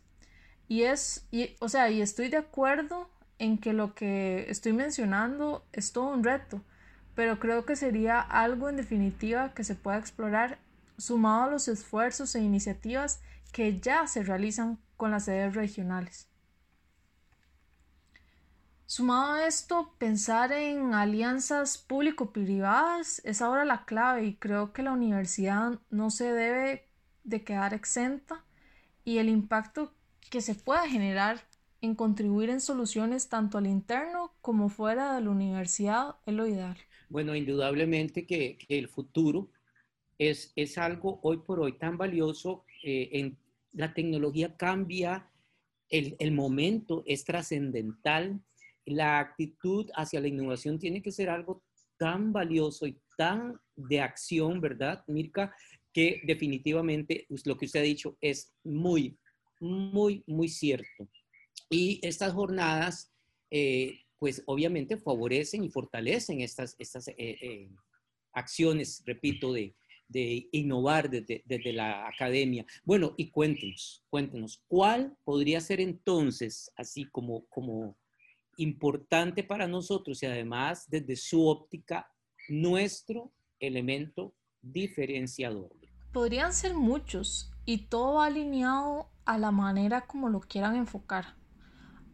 Y 0.68 0.82
es, 0.82 1.26
y, 1.30 1.56
o 1.60 1.68
sea, 1.68 1.90
y 1.90 2.00
estoy 2.00 2.28
de 2.28 2.38
acuerdo 2.38 3.10
en 3.38 3.58
que 3.58 3.72
lo 3.72 3.94
que 3.94 4.46
estoy 4.48 4.72
mencionando 4.72 5.66
es 5.72 5.92
todo 5.92 6.08
un 6.08 6.24
reto, 6.24 6.62
pero 7.14 7.38
creo 7.38 7.64
que 7.64 7.76
sería 7.76 8.20
algo 8.20 8.68
en 8.68 8.76
definitiva 8.76 9.52
que 9.54 9.64
se 9.64 9.74
pueda 9.74 9.98
explorar 9.98 10.58
sumado 10.96 11.44
a 11.44 11.50
los 11.50 11.68
esfuerzos 11.68 12.34
e 12.34 12.40
iniciativas 12.40 13.20
que 13.52 13.78
ya 13.80 14.06
se 14.06 14.22
realizan 14.22 14.78
con 14.96 15.10
las 15.10 15.26
sedes 15.26 15.54
regionales. 15.54 16.28
Sumado 18.86 19.32
a 19.32 19.46
esto, 19.46 19.94
pensar 19.98 20.52
en 20.52 20.92
alianzas 20.92 21.78
público-privadas 21.78 23.22
es 23.24 23.40
ahora 23.40 23.64
la 23.64 23.86
clave 23.86 24.26
y 24.26 24.34
creo 24.34 24.74
que 24.74 24.82
la 24.82 24.92
universidad 24.92 25.80
no 25.88 26.10
se 26.10 26.30
debe 26.30 26.86
de 27.24 27.42
quedar 27.44 27.72
exenta 27.72 28.44
y 29.02 29.18
el 29.18 29.30
impacto 29.30 29.94
que 30.30 30.42
se 30.42 30.54
pueda 30.54 30.86
generar 30.86 31.40
en 31.80 31.94
contribuir 31.94 32.50
en 32.50 32.60
soluciones 32.60 33.30
tanto 33.30 33.56
al 33.56 33.66
interno 33.66 34.34
como 34.42 34.68
fuera 34.68 35.14
de 35.14 35.22
la 35.22 35.30
universidad 35.30 36.16
es 36.26 36.34
lo 36.34 36.46
ideal. 36.46 36.76
Bueno, 37.08 37.34
indudablemente 37.34 38.26
que, 38.26 38.58
el 38.68 38.88
futuro 38.88 39.50
es, 40.18 40.52
es, 40.56 40.76
algo 40.76 41.20
hoy 41.22 41.38
por 41.38 41.58
hoy 41.58 41.72
tan 41.78 41.96
valioso. 41.96 42.64
Eh, 42.82 43.08
en, 43.12 43.38
la 43.72 43.94
tecnología 43.94 44.56
cambia, 44.56 45.30
el, 45.88 46.16
el 46.18 46.32
momento 46.32 47.02
es 47.06 47.24
trascendental 47.24 48.40
la 48.86 49.18
actitud 49.18 49.90
hacia 49.94 50.20
la 50.20 50.28
innovación 50.28 50.78
tiene 50.78 51.02
que 51.02 51.12
ser 51.12 51.28
algo 51.28 51.62
tan 51.96 52.32
valioso 52.32 52.86
y 52.86 52.98
tan 53.16 53.58
de 53.76 54.00
acción, 54.00 54.60
¿verdad, 54.60 55.04
Mirka? 55.06 55.54
Que 55.92 56.20
definitivamente 56.24 57.26
pues, 57.28 57.46
lo 57.46 57.56
que 57.56 57.66
usted 57.66 57.80
ha 57.80 57.84
dicho 57.84 58.16
es 58.20 58.52
muy, 58.64 59.18
muy, 59.60 60.22
muy 60.26 60.48
cierto. 60.48 61.08
Y 61.70 62.00
estas 62.02 62.32
jornadas, 62.32 63.12
eh, 63.50 64.00
pues 64.18 64.42
obviamente 64.46 64.96
favorecen 64.96 65.64
y 65.64 65.70
fortalecen 65.70 66.40
estas, 66.40 66.76
estas 66.78 67.08
eh, 67.08 67.14
eh, 67.18 67.70
acciones, 68.32 69.02
repito, 69.06 69.52
de, 69.52 69.74
de 70.08 70.48
innovar 70.52 71.08
desde, 71.10 71.42
desde, 71.44 71.72
la 71.72 72.08
academia. 72.08 72.66
Bueno, 72.84 73.14
y 73.16 73.30
cuéntenos, 73.30 74.04
cuéntenos, 74.10 74.62
¿cuál 74.66 75.16
podría 75.24 75.60
ser 75.60 75.80
entonces, 75.80 76.70
así 76.76 77.06
como, 77.06 77.46
como 77.46 77.96
importante 78.56 79.42
para 79.44 79.66
nosotros 79.66 80.22
y 80.22 80.26
además 80.26 80.88
desde 80.88 81.16
su 81.16 81.46
óptica, 81.46 82.10
nuestro 82.48 83.32
elemento 83.60 84.34
diferenciador. 84.62 85.70
Podrían 86.12 86.52
ser 86.52 86.74
muchos 86.74 87.52
y 87.64 87.86
todo 87.86 88.20
alineado 88.20 89.08
a 89.24 89.38
la 89.38 89.50
manera 89.50 90.06
como 90.06 90.28
lo 90.28 90.40
quieran 90.40 90.76
enfocar. 90.76 91.36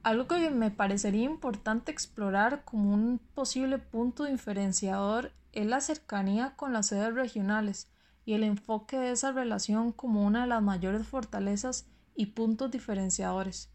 Algo 0.03 0.27
que 0.29 0.51
me 0.51 0.71
parecería 0.71 1.25
importante 1.25 1.93
explorar 1.93 2.65
como 2.65 2.95
un 2.95 3.19
posible 3.35 3.79
punto 3.79 4.25
diferenciador 4.25 5.33
es 5.53 5.67
la 5.67 5.81
cercanía 5.81 6.55
con 6.57 6.73
las 6.73 6.87
sedes 6.87 7.15
regionales 7.15 7.91
y 8.25 8.35
el 8.35 8.45
enfoque 8.45 8.99
de 8.99 9.11
esa 9.11 9.33
relación 9.33 9.93
como 9.93 10.25
una 10.25 10.43
de 10.43 10.47
las 10.47 10.63
mayores 10.63 11.07
fortalezas 11.07 11.87
y 12.15 12.27
puntos 12.27 12.71
diferenciadores 12.71 13.71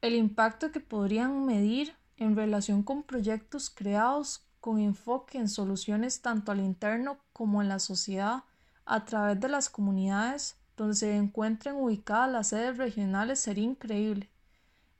el 0.00 0.14
impacto 0.14 0.72
que 0.72 0.80
podrían 0.80 1.46
medir 1.46 1.94
en 2.16 2.36
relación 2.36 2.82
con 2.82 3.02
proyectos 3.02 3.70
creados 3.70 4.46
con 4.60 4.80
enfoque 4.80 5.38
en 5.38 5.48
soluciones 5.48 6.22
tanto 6.22 6.52
al 6.52 6.60
interno 6.60 7.18
como 7.32 7.62
en 7.62 7.68
la 7.68 7.78
sociedad 7.78 8.44
a 8.84 9.04
través 9.04 9.38
de 9.40 9.48
las 9.48 9.68
comunidades 9.68 10.56
donde 10.76 10.94
se 10.94 11.16
encuentren 11.16 11.76
ubicadas 11.76 12.30
las 12.30 12.48
sedes 12.48 12.76
regionales 12.76 13.40
sería 13.40 13.64
increíble. 13.64 14.30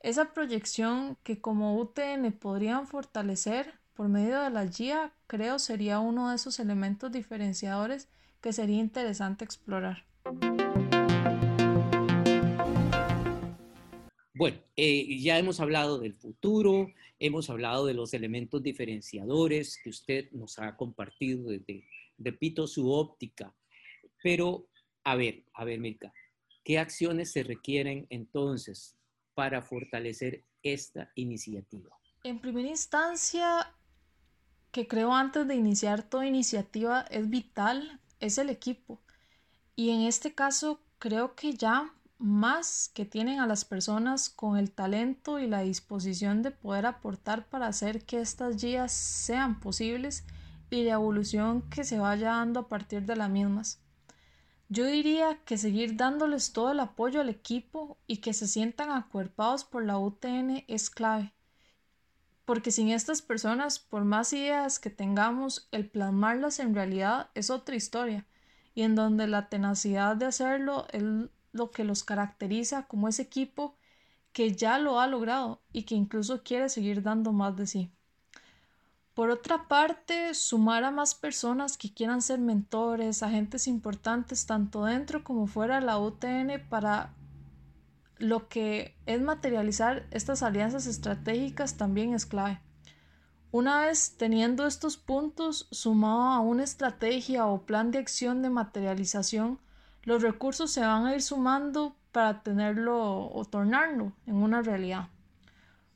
Esa 0.01 0.33
proyección 0.33 1.17
que 1.23 1.41
como 1.41 1.77
UTN 1.79 2.33
podrían 2.33 2.87
fortalecer 2.87 3.75
por 3.95 4.09
medio 4.09 4.41
de 4.41 4.51
la 4.51 4.65
guía 4.67 5.13
creo 5.27 5.59
sería 5.59 6.01
uno 6.01 6.31
de 6.31 6.37
esos 6.37 6.61
elementos 6.61 7.11
diferenciadores 7.11 8.09
que 8.41 8.53
sería 8.53 8.79
interesante 8.79 9.45
explorar. 9.45 10.05
Bueno, 14.38 14.59
eh, 14.77 15.18
ya 15.18 15.38
hemos 15.38 15.61
hablado 15.61 15.99
del 15.99 16.12
futuro, 16.12 16.92
hemos 17.18 17.49
hablado 17.49 17.87
de 17.87 17.94
los 17.94 18.12
elementos 18.12 18.62
diferenciadores 18.62 19.81
que 19.83 19.88
usted 19.88 20.31
nos 20.33 20.59
ha 20.59 20.77
compartido 20.77 21.49
desde, 21.49 21.88
repito, 22.18 22.66
su 22.66 22.92
óptica. 22.92 23.55
Pero, 24.22 24.68
a 25.05 25.16
ver, 25.16 25.46
a 25.55 25.64
ver, 25.64 25.81
Mirka, 25.81 26.12
¿qué 26.62 26.79
acciones 26.79 27.33
se 27.33 27.44
requieren 27.44 28.07
entonces 28.11 28.94
para 29.33 29.62
fortalecer 29.62 30.44
esta 30.62 31.11
iniciativa? 31.14 31.96
En 32.22 32.38
primera 32.38 32.68
instancia, 32.68 33.75
que 34.70 34.87
creo 34.87 35.14
antes 35.14 35.49
de 35.49 35.55
iniciar 35.55 36.03
toda 36.03 36.27
iniciativa 36.27 37.07
es 37.11 37.31
vital, 37.31 38.03
es 38.20 38.37
el 38.37 38.51
equipo. 38.51 39.01
Y 39.75 39.92
en 39.92 40.03
este 40.03 40.35
caso, 40.35 40.83
creo 40.99 41.35
que 41.35 41.55
ya 41.55 41.94
más 42.18 42.90
que 42.94 43.05
tienen 43.05 43.40
a 43.40 43.46
las 43.46 43.64
personas 43.64 44.31
con 44.31 44.57
el 44.57 44.70
talento 44.70 45.38
y 45.38 45.46
la 45.46 45.61
disposición 45.61 46.42
de 46.42 46.50
poder 46.50 46.87
aportar 46.87 47.46
para 47.46 47.66
hacer 47.66 48.05
que 48.05 48.20
estas 48.20 48.62
guías 48.62 48.92
sean 48.92 49.61
posibles 49.61 50.24
y 50.70 50.85
la 50.85 50.94
evolución 50.94 51.62
que 51.70 51.85
se 51.85 51.98
vaya 51.98 52.31
dando 52.31 52.61
a 52.61 52.68
partir 52.68 53.02
de 53.02 53.16
las 53.16 53.31
mismas. 53.31 53.81
Yo 54.68 54.85
diría 54.85 55.38
que 55.44 55.59
seguir 55.59 55.96
dándoles 55.96 56.52
todo 56.52 56.72
el 56.72 56.81
apoyo 56.81 57.20
al 57.20 57.29
equipo 57.29 57.98
y 58.07 58.16
que 58.16 58.33
se 58.33 58.48
sientan 58.48 58.90
acuerpados 58.90 59.64
por 59.64 59.85
la 59.85 59.98
UTN 59.98 60.64
es 60.66 60.90
clave, 60.90 61.33
porque 62.44 62.72
sin 62.72 62.88
estas 62.88 63.22
personas, 63.22 63.79
por 63.79 64.05
más 64.05 64.33
ideas 64.33 64.81
que 64.81 64.90
tengamos, 64.90 65.68
el 65.70 65.88
plasmarlas 65.88 66.59
en 66.59 66.74
realidad 66.74 67.31
es 67.35 67.50
otra 67.50 67.76
historia, 67.76 68.26
y 68.74 68.83
en 68.83 68.96
donde 68.96 69.29
la 69.29 69.48
tenacidad 69.48 70.16
de 70.16 70.26
hacerlo 70.26 70.87
es 70.92 71.02
lo 71.57 71.71
que 71.71 71.85
los 71.85 72.05
caracteriza 72.05 72.87
como 72.87 73.09
ese 73.09 73.23
equipo 73.23 73.77
que 74.33 74.53
ya 74.53 74.79
lo 74.79 75.01
ha 75.01 75.07
logrado 75.07 75.62
y 75.73 75.85
que 75.85 75.95
incluso 75.95 76.42
quiere 76.42 76.69
seguir 76.69 77.03
dando 77.03 77.33
más 77.33 77.57
de 77.57 77.66
sí. 77.66 77.90
Por 79.14 79.31
otra 79.31 79.66
parte, 79.66 80.35
sumar 80.35 80.85
a 80.85 80.90
más 80.90 81.14
personas 81.14 81.79
que 81.79 81.90
quieran 81.90 82.21
ser 82.21 82.38
mentores, 82.38 83.23
agentes 83.23 83.66
importantes 83.66 84.45
tanto 84.45 84.85
dentro 84.85 85.25
como 85.25 85.47
fuera 85.47 85.81
de 85.81 85.87
la 85.87 85.99
UTN 85.99 86.69
para 86.69 87.14
lo 88.19 88.49
que 88.49 88.95
es 89.07 89.21
materializar 89.23 90.07
estas 90.11 90.42
alianzas 90.42 90.87
estratégicas 90.87 91.79
también 91.79 92.12
es 92.12 92.27
clave. 92.27 92.61
Una 93.53 93.87
vez 93.87 94.16
teniendo 94.19 94.66
estos 94.66 94.99
puntos 94.99 95.66
sumado 95.71 96.21
a 96.21 96.40
una 96.40 96.64
estrategia 96.64 97.47
o 97.47 97.64
plan 97.64 97.90
de 97.90 97.99
acción 97.99 98.42
de 98.42 98.51
materialización, 98.51 99.59
los 100.07 100.23
recursos 100.23 100.71
se 100.71 100.81
van 100.81 101.05
a 101.05 101.14
ir 101.14 101.21
sumando 101.21 101.95
para 102.12 102.42
tenerlo 102.42 103.29
o 103.29 103.45
tornarlo 103.45 104.12
en 104.25 104.37
una 104.37 104.62
realidad. 104.62 105.09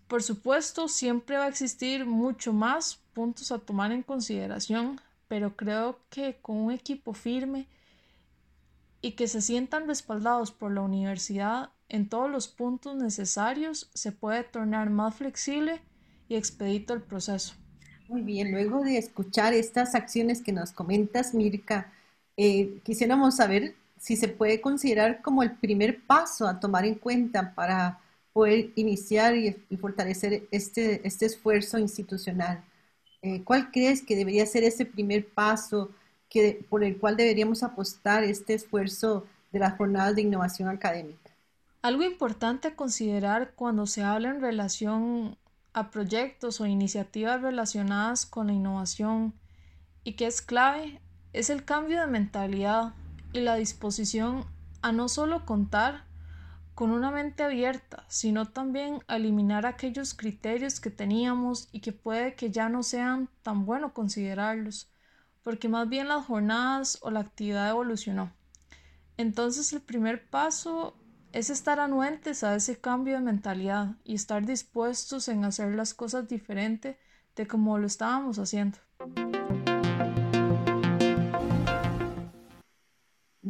Por 0.08 0.22
supuesto, 0.22 0.88
siempre 0.88 1.38
va 1.38 1.44
a 1.44 1.48
existir 1.48 2.04
mucho 2.04 2.52
más 2.52 3.00
puntos 3.14 3.52
a 3.52 3.60
tomar 3.60 3.92
en 3.92 4.02
consideración, 4.02 5.00
pero 5.28 5.56
creo 5.56 6.00
que 6.10 6.36
con 6.42 6.56
un 6.56 6.72
equipo 6.72 7.14
firme 7.14 7.68
y 9.00 9.12
que 9.12 9.28
se 9.28 9.40
sientan 9.40 9.86
respaldados 9.86 10.50
por 10.50 10.72
la 10.72 10.82
universidad 10.82 11.70
en 11.88 12.08
todos 12.08 12.28
los 12.28 12.48
puntos 12.48 12.96
necesarios, 12.96 13.90
se 13.94 14.10
puede 14.10 14.42
tornar 14.42 14.90
más 14.90 15.14
flexible 15.14 15.80
y 16.28 16.34
expedito 16.34 16.94
el 16.94 17.02
proceso. 17.02 17.54
Muy 18.08 18.22
bien, 18.22 18.50
luego 18.50 18.82
de 18.82 18.98
escuchar 18.98 19.54
estas 19.54 19.94
acciones 19.94 20.42
que 20.42 20.52
nos 20.52 20.72
comentas, 20.72 21.32
Mirka, 21.32 21.92
eh, 22.36 22.80
quisiéramos 22.82 23.36
saber 23.36 23.76
si 24.00 24.16
se 24.16 24.28
puede 24.28 24.62
considerar 24.62 25.20
como 25.20 25.42
el 25.42 25.52
primer 25.52 26.00
paso 26.06 26.48
a 26.48 26.58
tomar 26.58 26.86
en 26.86 26.94
cuenta 26.94 27.54
para 27.54 28.00
poder 28.32 28.70
iniciar 28.74 29.36
y, 29.36 29.52
fortalecer 29.76 30.48
este, 30.50 31.06
este 31.06 31.26
esfuerzo 31.26 31.78
institucional. 31.78 32.64
Eh, 33.20 33.42
¿Cuál 33.44 33.70
crees 33.70 34.02
que 34.02 34.16
debería 34.16 34.46
ser 34.46 34.64
ese 34.64 34.86
primer 34.86 35.28
paso 35.28 35.90
que, 36.30 36.64
por 36.70 36.82
el 36.82 36.96
cual 36.96 37.18
deberíamos 37.18 37.62
apostar 37.62 38.24
este 38.24 38.54
esfuerzo 38.54 39.26
de 39.52 39.58
las 39.58 39.76
jornadas 39.76 40.14
de 40.14 40.22
innovación 40.22 40.70
académica? 40.70 41.30
Algo 41.82 42.02
importante 42.02 42.68
a 42.68 42.76
considerar 42.76 43.52
cuando 43.54 43.86
se 43.86 44.02
habla 44.02 44.30
en 44.30 44.40
relación 44.40 45.36
a 45.74 45.90
proyectos 45.90 46.62
o 46.62 46.66
iniciativas 46.66 47.42
relacionadas 47.42 48.24
con 48.24 48.46
la 48.46 48.54
innovación 48.54 49.34
y 50.04 50.14
que 50.14 50.26
es 50.26 50.40
clave 50.40 51.02
es 51.34 51.50
el 51.50 51.66
cambio 51.66 52.00
de 52.00 52.06
mentalidad 52.06 52.94
y 53.32 53.40
la 53.40 53.56
disposición 53.56 54.44
a 54.82 54.92
no 54.92 55.08
solo 55.08 55.44
contar 55.44 56.04
con 56.74 56.92
una 56.92 57.10
mente 57.10 57.42
abierta, 57.42 58.04
sino 58.08 58.46
también 58.46 59.00
a 59.06 59.16
eliminar 59.16 59.66
aquellos 59.66 60.14
criterios 60.14 60.80
que 60.80 60.90
teníamos 60.90 61.68
y 61.72 61.80
que 61.80 61.92
puede 61.92 62.34
que 62.34 62.50
ya 62.50 62.68
no 62.68 62.82
sean 62.82 63.28
tan 63.42 63.66
bueno 63.66 63.92
considerarlos, 63.92 64.90
porque 65.42 65.68
más 65.68 65.88
bien 65.88 66.08
las 66.08 66.24
jornadas 66.24 66.98
o 67.02 67.10
la 67.10 67.20
actividad 67.20 67.68
evolucionó. 67.68 68.32
Entonces 69.18 69.72
el 69.74 69.82
primer 69.82 70.28
paso 70.30 70.96
es 71.32 71.50
estar 71.50 71.80
anuentes 71.80 72.42
a 72.42 72.54
ese 72.56 72.80
cambio 72.80 73.14
de 73.14 73.20
mentalidad 73.20 73.96
y 74.02 74.14
estar 74.14 74.46
dispuestos 74.46 75.28
en 75.28 75.44
hacer 75.44 75.74
las 75.74 75.92
cosas 75.92 76.28
diferente 76.28 76.98
de 77.36 77.46
como 77.46 77.78
lo 77.78 77.86
estábamos 77.86 78.38
haciendo. 78.38 78.78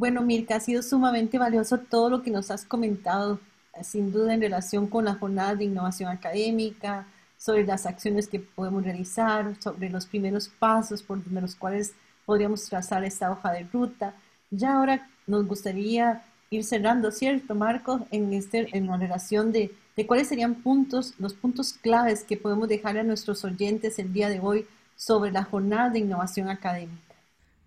Bueno, 0.00 0.22
Mirka, 0.22 0.56
ha 0.56 0.60
sido 0.60 0.82
sumamente 0.82 1.36
valioso 1.38 1.76
todo 1.76 2.08
lo 2.08 2.22
que 2.22 2.30
nos 2.30 2.50
has 2.50 2.64
comentado, 2.64 3.38
sin 3.82 4.10
duda 4.10 4.32
en 4.32 4.40
relación 4.40 4.86
con 4.86 5.04
la 5.04 5.16
jornada 5.16 5.54
de 5.54 5.64
innovación 5.64 6.08
académica, 6.08 7.06
sobre 7.36 7.66
las 7.66 7.84
acciones 7.84 8.26
que 8.26 8.40
podemos 8.40 8.82
realizar, 8.82 9.54
sobre 9.60 9.90
los 9.90 10.06
primeros 10.06 10.48
pasos 10.48 11.02
por 11.02 11.20
los 11.30 11.54
cuales 11.54 11.92
podríamos 12.24 12.64
trazar 12.64 13.04
esta 13.04 13.30
hoja 13.30 13.52
de 13.52 13.64
ruta. 13.70 14.14
Ya 14.50 14.78
ahora 14.78 15.06
nos 15.26 15.46
gustaría 15.46 16.22
ir 16.48 16.64
cerrando, 16.64 17.10
¿cierto, 17.10 17.54
Marco? 17.54 18.06
En, 18.10 18.32
este, 18.32 18.74
en 18.74 18.86
la 18.86 18.96
relación 18.96 19.52
de, 19.52 19.70
de 19.98 20.06
cuáles 20.06 20.28
serían 20.28 20.54
puntos, 20.54 21.12
los 21.18 21.34
puntos 21.34 21.74
claves 21.74 22.24
que 22.24 22.38
podemos 22.38 22.70
dejar 22.70 22.96
a 22.96 23.02
nuestros 23.02 23.44
oyentes 23.44 23.98
el 23.98 24.14
día 24.14 24.30
de 24.30 24.40
hoy 24.40 24.66
sobre 24.96 25.30
la 25.30 25.44
jornada 25.44 25.90
de 25.90 25.98
innovación 25.98 26.48
académica. 26.48 27.14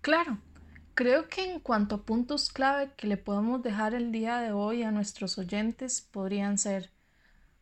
Claro, 0.00 0.36
creo 0.94 1.28
que 1.28 1.52
en 1.52 1.60
cuanto 1.60 1.96
a 1.96 2.02
puntos 2.02 2.50
clave 2.50 2.92
que 2.96 3.06
le 3.06 3.16
podemos 3.16 3.62
dejar 3.62 3.94
el 3.94 4.12
día 4.12 4.38
de 4.38 4.52
hoy 4.52 4.82
a 4.82 4.92
nuestros 4.92 5.38
oyentes 5.38 6.00
podrían 6.00 6.58
ser, 6.58 6.90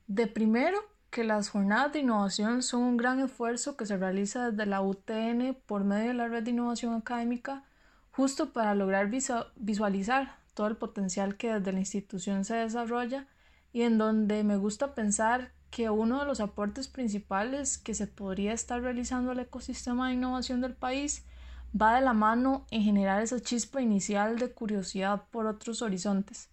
de 0.06 0.26
primero, 0.26 0.78
que 1.10 1.24
las 1.24 1.50
jornadas 1.50 1.92
de 1.92 2.00
innovación 2.00 2.62
son 2.62 2.82
un 2.82 2.96
gran 2.96 3.20
esfuerzo 3.20 3.76
que 3.76 3.84
se 3.84 3.98
realiza 3.98 4.50
desde 4.50 4.64
la 4.64 4.80
UTN 4.80 5.56
por 5.66 5.84
medio 5.84 6.08
de 6.08 6.14
la 6.14 6.28
red 6.28 6.42
de 6.42 6.52
innovación 6.52 6.94
académica 6.94 7.64
justo 8.12 8.52
para 8.52 8.74
lograr 8.74 9.10
visualizar 9.56 10.38
todo 10.54 10.68
el 10.68 10.76
potencial 10.76 11.36
que 11.36 11.52
desde 11.52 11.72
la 11.72 11.80
institución 11.80 12.44
se 12.44 12.56
desarrolla 12.56 13.26
y 13.74 13.82
en 13.82 13.98
donde 13.98 14.42
me 14.42 14.56
gusta 14.56 14.94
pensar 14.94 15.52
que 15.70 15.90
uno 15.90 16.20
de 16.20 16.26
los 16.26 16.40
aportes 16.40 16.88
principales 16.88 17.78
que 17.78 17.94
se 17.94 18.06
podría 18.06 18.52
estar 18.52 18.80
realizando 18.80 19.30
al 19.30 19.40
ecosistema 19.40 20.08
de 20.08 20.14
innovación 20.14 20.60
del 20.60 20.74
país 20.74 21.24
va 21.80 21.94
de 21.94 22.02
la 22.02 22.12
mano 22.12 22.66
en 22.70 22.82
generar 22.82 23.22
esa 23.22 23.40
chispa 23.40 23.80
inicial 23.80 24.38
de 24.38 24.52
curiosidad 24.52 25.22
por 25.30 25.46
otros 25.46 25.82
horizontes, 25.82 26.50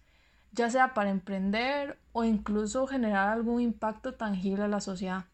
ya 0.52 0.70
sea 0.70 0.94
para 0.94 1.10
emprender 1.10 1.98
o 2.12 2.24
incluso 2.24 2.86
generar 2.86 3.28
algún 3.28 3.60
impacto 3.60 4.14
tangible 4.14 4.64
a 4.64 4.68
la 4.68 4.80
sociedad. 4.80 5.24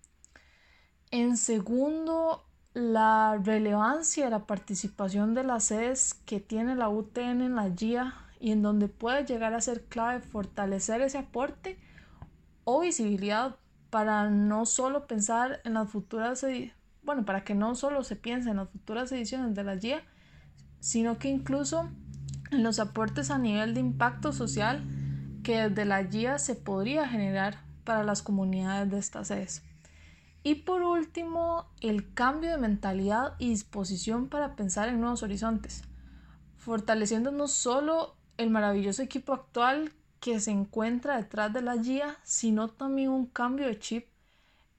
En 1.11 1.37
segundo, 1.37 2.45
la 2.75 3.41
relevancia 3.43 4.25
de 4.25 4.31
la 4.31 4.47
participación 4.47 5.35
de 5.35 5.45
las 5.45 5.65
sedes 5.65 6.15
que 6.27 6.41
tiene 6.41 6.75
la 6.75 6.89
UTN 6.89 7.41
en 7.43 7.55
la 7.55 7.71
GIA 7.71 8.15
y 8.41 8.51
en 8.51 8.63
donde 8.63 8.89
puede 8.89 9.25
llegar 9.25 9.55
a 9.55 9.61
ser 9.61 9.85
clave 9.85 10.21
fortalecer 10.21 11.01
ese 11.01 11.19
aporte 11.19 11.79
o 12.65 12.81
visibilidad 12.81 13.57
para 13.89 14.29
no 14.29 14.67
solo 14.67 15.07
pensar 15.07 15.61
en 15.65 15.75
las 15.75 15.89
futuras, 15.89 16.45
bueno, 17.07 17.25
para 17.25 17.45
que 17.45 17.55
no 17.55 17.75
solo 17.77 18.03
se 18.03 18.17
piense 18.17 18.51
en 18.51 18.57
las 18.57 18.69
futuras 18.69 19.11
ediciones 19.13 19.55
de 19.55 19.65
la 19.65 19.79
GIA, 19.79 20.03
sino 20.81 21.19
que 21.19 21.29
incluso 21.29 21.89
en 22.51 22.65
los 22.65 22.81
aportes 22.81 23.31
a 23.31 23.39
nivel 23.39 23.75
de 23.75 23.81
impacto 23.81 24.33
social 24.33 24.85
que 25.43 25.69
desde 25.69 25.85
la 25.85 26.05
GIA 26.05 26.39
se 26.39 26.57
podría 26.57 27.09
generar 27.09 27.63
para 27.85 28.03
las 28.03 28.23
comunidades 28.23 28.91
de 28.91 28.99
estas 28.99 29.29
sedes. 29.29 29.63
Y 30.43 30.57
por 30.57 30.83
último, 30.83 31.67
el 31.81 32.13
cambio 32.13 32.51
de 32.51 32.59
mentalidad 32.59 33.35
y 33.39 33.51
disposición 33.51 34.29
para 34.29 34.57
pensar 34.57 34.89
en 34.89 35.01
nuevos 35.01 35.23
horizontes, 35.23 35.85
fortaleciendo 36.57 37.31
no 37.31 37.47
solo 37.47 38.17
el 38.37 38.51
maravilloso 38.51 39.03
equipo 39.03 39.33
actual 39.33 39.93
que 40.19 40.41
se 40.41 40.51
encuentra 40.51 41.17
detrás 41.17 41.53
de 41.53 41.63
la 41.63 41.77
guía, 41.77 42.17
sino 42.25 42.69
también 42.69 43.11
un 43.11 43.27
cambio 43.27 43.67
de 43.67 43.79
chip 43.79 44.07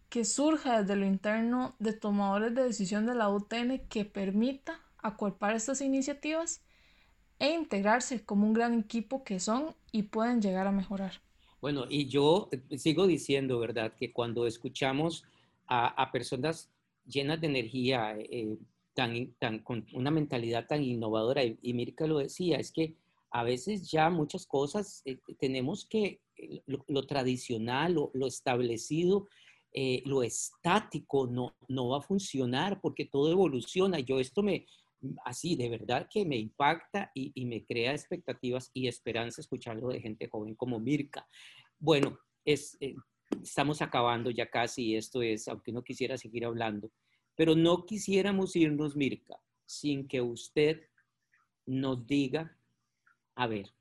que 0.10 0.26
surja 0.26 0.82
desde 0.82 0.96
lo 0.96 1.06
interno 1.06 1.76
de 1.80 1.94
tomadores 1.94 2.56
de 2.56 2.64
decisión 2.64 3.06
de 3.06 3.16
la 3.16 3.30
UTN 3.30 3.80
que 3.90 4.06
permita 4.06 4.82
acuerpar 4.98 5.56
estas 5.56 5.82
iniciativas 5.82 6.62
e 7.40 7.54
integrarse 7.54 8.24
como 8.24 8.48
un 8.48 8.54
gran 8.54 8.80
equipo 8.80 9.24
que 9.24 9.40
son 9.40 9.76
y 9.92 10.04
pueden 10.04 10.42
llegar 10.42 10.68
a 10.68 10.72
mejorar. 10.72 11.22
Bueno, 11.62 11.86
y 11.90 12.08
yo 12.08 12.50
eh, 12.52 12.78
sigo 12.78 13.08
diciendo, 13.08 13.60
¿verdad?, 13.60 13.94
que 13.98 14.12
cuando 14.12 14.48
escuchamos 14.48 15.26
a, 15.68 16.12
personas 16.12 16.70
llenas 17.06 17.42
de 17.42 17.48
energía, 17.48 18.16
eh, 18.18 18.58
tan, 18.94 19.34
tan, 19.34 19.60
con 19.60 19.86
una 19.94 20.12
mentalidad 20.12 20.66
tan 20.66 20.82
innovadora, 20.82 21.44
y, 21.44 21.58
y 21.62 21.74
Mirka 21.74 22.08
lo 22.08 22.20
decía, 22.20 22.58
es 22.58 22.72
que 22.72 22.96
a 23.32 23.44
veces 23.44 23.90
ya 23.92 24.10
muchas 24.10 24.46
cosas 24.46 25.02
eh, 25.06 25.20
tenemos 25.40 25.86
que, 25.86 26.20
eh, 26.38 26.62
lo, 26.66 27.06
tradicional, 27.06 27.94
lo, 27.94 28.12
lo 28.14 28.28
establecido, 28.28 29.28
eh, 29.74 30.02
lo 30.06 30.24
estático 30.24 31.28
no, 31.28 31.56
no 31.68 31.90
va 31.90 32.00
a 32.00 32.02
funcionar 32.02 32.80
porque 32.82 33.06
todo 33.06 33.32
evoluciona. 33.32 34.00
Yo 34.00 34.20
esto 34.20 34.44
me, 34.44 34.66
así, 35.26 35.56
de 35.56 35.70
verdad 35.70 36.08
que 36.12 36.26
me 36.26 36.38
impacta 36.38 37.12
y, 37.14 37.46
me 37.46 37.66
crea 37.66 37.94
expectativas 37.94 38.72
y 38.74 38.88
esperanza 38.88 39.42
escucharlo 39.42 39.90
de 39.90 40.02
gente 40.02 40.28
joven 40.30 40.56
como 40.56 40.80
Mirka. 40.80 41.28
Bueno, 41.80 42.20
es, 42.46 42.78
estamos 43.42 43.82
acabando 43.82 44.32
ya 44.32 44.50
casi, 44.50 44.96
esto 44.96 45.22
es, 45.22 45.48
aunque 45.48 45.72
no 45.72 45.84
quisiera 45.84 46.18
seguir 46.18 46.46
hablando, 46.46 46.92
pero 47.36 47.56
no 47.56 47.86
quisiéramos 47.86 48.56
irnos, 48.56 48.96
Mirka, 48.96 49.36
sin 49.66 50.08
que 50.08 50.22
usted 50.22 50.82
nos 51.66 52.08
diga 52.08 52.58
a 53.38 53.46
ver, 53.46 53.72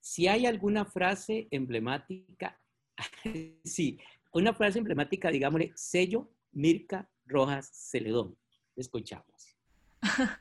si 0.00 0.28
hay 0.28 0.46
alguna 0.46 0.86
frase 0.86 1.46
emblemática, 1.50 2.58
sí, 3.64 3.98
una 4.32 4.54
frase 4.54 4.78
emblemática, 4.78 5.30
digámosle, 5.30 5.72
sello 5.74 6.30
Mirka 6.52 7.08
Rojas 7.26 7.68
Celedón. 7.72 8.36
Escuchamos. 8.76 9.56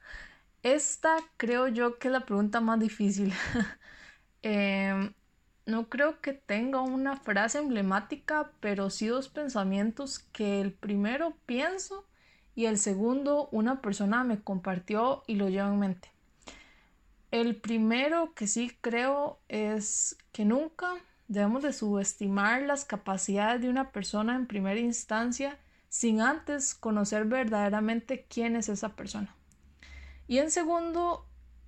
Esta 0.63 1.17
creo 1.37 1.67
yo 1.67 1.99
que 1.99 2.07
es 2.07 2.11
la 2.11 2.25
pregunta 2.25 2.61
más 2.61 2.79
difícil. 2.79 3.33
Em, 4.43 5.13
no 5.67 5.87
creo 5.87 6.19
que 6.19 6.33
tenga 6.33 6.81
una 6.81 7.15
frase 7.15 7.59
emblemática, 7.59 8.53
pero 8.59 8.89
sí 8.89 9.05
dos 9.05 9.29
pensamientos 9.29 10.17
que 10.17 10.61
el 10.61 10.73
primero 10.73 11.37
pienso 11.45 12.07
y 12.55 12.65
el 12.65 12.79
segundo 12.79 13.49
una 13.51 13.81
persona 13.81 14.23
me 14.23 14.41
compartió 14.41 15.21
y 15.27 15.35
lo 15.35 15.47
llevo 15.47 15.69
en 15.69 15.79
mente. 15.79 16.11
El 17.29 17.55
primero 17.55 18.33
que 18.33 18.47
sí 18.47 18.75
creo 18.81 19.39
es 19.47 20.17
que 20.31 20.43
nunca 20.43 20.95
debemos 21.31 21.63
de 21.63 21.71
subestimar 21.71 22.61
las 22.63 22.83
capacidades 22.83 23.61
de 23.61 23.69
una 23.69 23.91
persona 23.91 24.35
en 24.35 24.47
primera 24.47 24.79
instancia 24.79 25.57
sin 25.87 26.19
antes 26.19 26.75
conocer 26.75 27.23
verdaderamente 27.23 28.25
quién 28.29 28.57
es 28.57 28.67
esa 28.67 28.89
persona. 28.97 29.33
Y 30.27 30.39
en 30.39 30.51
segundo, 30.51 31.25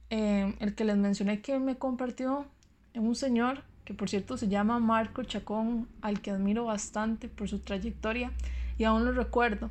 em, 0.09 0.55
el 0.59 0.75
que 0.75 0.83
les 0.83 0.97
mencioné 0.97 1.41
que 1.41 1.59
me 1.59 1.77
compartió 1.77 2.45
un 2.93 3.15
señor 3.15 3.63
que 3.85 3.93
por 3.93 4.09
cierto 4.09 4.37
se 4.37 4.47
llama 4.47 4.79
Marco 4.79 5.23
Chacón, 5.23 5.87
al 6.01 6.21
que 6.21 6.31
admiro 6.31 6.65
bastante 6.65 7.27
por 7.29 7.49
su 7.49 7.59
trayectoria 7.59 8.31
y 8.77 8.83
aún 8.83 9.05
lo 9.05 9.11
recuerdo. 9.13 9.69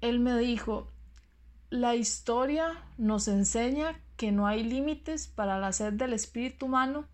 Él 0.00 0.20
me 0.20 0.36
dijo, 0.38 0.88
la 1.70 1.94
historia 1.94 2.82
nos 2.98 3.28
enseña 3.28 3.98
que 4.16 4.30
no 4.30 4.46
hay 4.46 4.62
límites 4.62 5.26
para 5.26 5.58
la 5.58 5.72
sed 5.72 5.94
del 5.94 6.12
espíritu 6.12 6.66
humano 6.66 7.06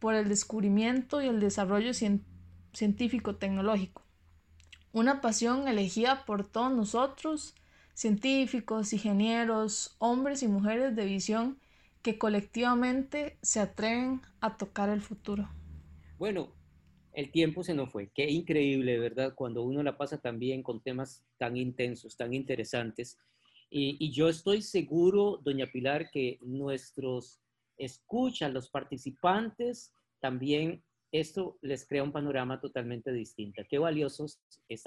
por 0.00 0.14
el 0.14 0.28
descubrimiento 0.28 1.22
y 1.22 1.26
el 1.26 1.38
desarrollo 1.38 1.92
científico-tecnológico. 2.72 4.02
Una 4.92 5.20
pasión 5.20 5.68
elegida 5.68 6.24
por 6.24 6.44
todos 6.44 6.72
nosotros, 6.72 7.54
científicos, 7.94 8.92
ingenieros, 8.92 9.94
hombres 9.98 10.42
y 10.42 10.48
mujeres 10.48 10.96
de 10.96 11.04
visión 11.04 11.60
que 12.02 12.18
colectivamente 12.18 13.38
se 13.42 13.60
atreven 13.60 14.22
a 14.40 14.56
tocar 14.56 14.88
el 14.88 15.02
futuro. 15.02 15.48
Bueno, 16.18 16.52
el 17.12 17.30
tiempo 17.30 17.62
se 17.62 17.74
nos 17.74 17.90
fue. 17.90 18.10
Qué 18.14 18.30
increíble, 18.30 18.98
¿verdad? 18.98 19.34
Cuando 19.34 19.62
uno 19.62 19.82
la 19.82 19.96
pasa 19.96 20.18
tan 20.18 20.38
bien 20.38 20.62
con 20.62 20.80
temas 20.80 21.24
tan 21.38 21.56
intensos, 21.56 22.16
tan 22.16 22.32
interesantes. 22.34 23.18
Y, 23.72 24.10
yo 24.10 24.28
estoy 24.28 24.62
seguro, 24.62 25.40
doña 25.44 25.66
Pilar, 25.66 26.10
que 26.10 26.38
nuestros 26.42 27.39
escuchas, 27.84 28.52
los 28.52 28.70
participantes, 28.70 29.92
también 30.20 30.82
esto 31.12 31.58
les 31.62 31.86
crea 31.86 32.04
un 32.04 32.12
panorama 32.12 32.60
totalmente 32.60 33.12
distinto. 33.12 33.62
Qué 33.68 33.78
valiosos 33.78 34.40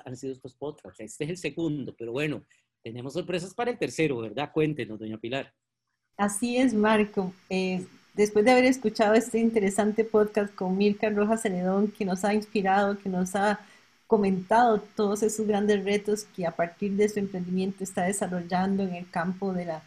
han 0.05 0.15
sido 0.15 0.33
estos 0.33 0.55
podcasts. 0.55 0.99
Este 0.99 1.25
es 1.25 1.29
el 1.31 1.37
segundo, 1.37 1.93
pero 1.97 2.13
bueno, 2.13 2.43
tenemos 2.81 3.13
sorpresas 3.13 3.53
para 3.53 3.71
el 3.71 3.77
tercero, 3.77 4.17
¿verdad? 4.17 4.51
Cuéntenos, 4.53 4.99
doña 4.99 5.17
Pilar. 5.17 5.53
Así 6.15 6.57
es, 6.57 6.73
Marco. 6.73 7.33
Eh, 7.49 7.85
después 8.13 8.45
de 8.45 8.51
haber 8.51 8.65
escuchado 8.65 9.15
este 9.15 9.39
interesante 9.39 10.03
podcast 10.03 10.53
con 10.53 10.77
Mirka 10.77 11.09
Rojas 11.09 11.41
Celedón, 11.41 11.91
que 11.91 12.05
nos 12.05 12.23
ha 12.23 12.33
inspirado, 12.33 12.97
que 12.99 13.09
nos 13.09 13.35
ha 13.35 13.59
comentado 14.07 14.79
todos 14.95 15.23
esos 15.23 15.47
grandes 15.47 15.83
retos 15.83 16.25
que 16.35 16.45
a 16.45 16.55
partir 16.55 16.91
de 16.93 17.09
su 17.09 17.19
emprendimiento 17.19 17.83
está 17.83 18.03
desarrollando 18.03 18.83
en 18.83 18.93
el 18.93 19.09
campo 19.09 19.53
de 19.53 19.65
la 19.65 19.83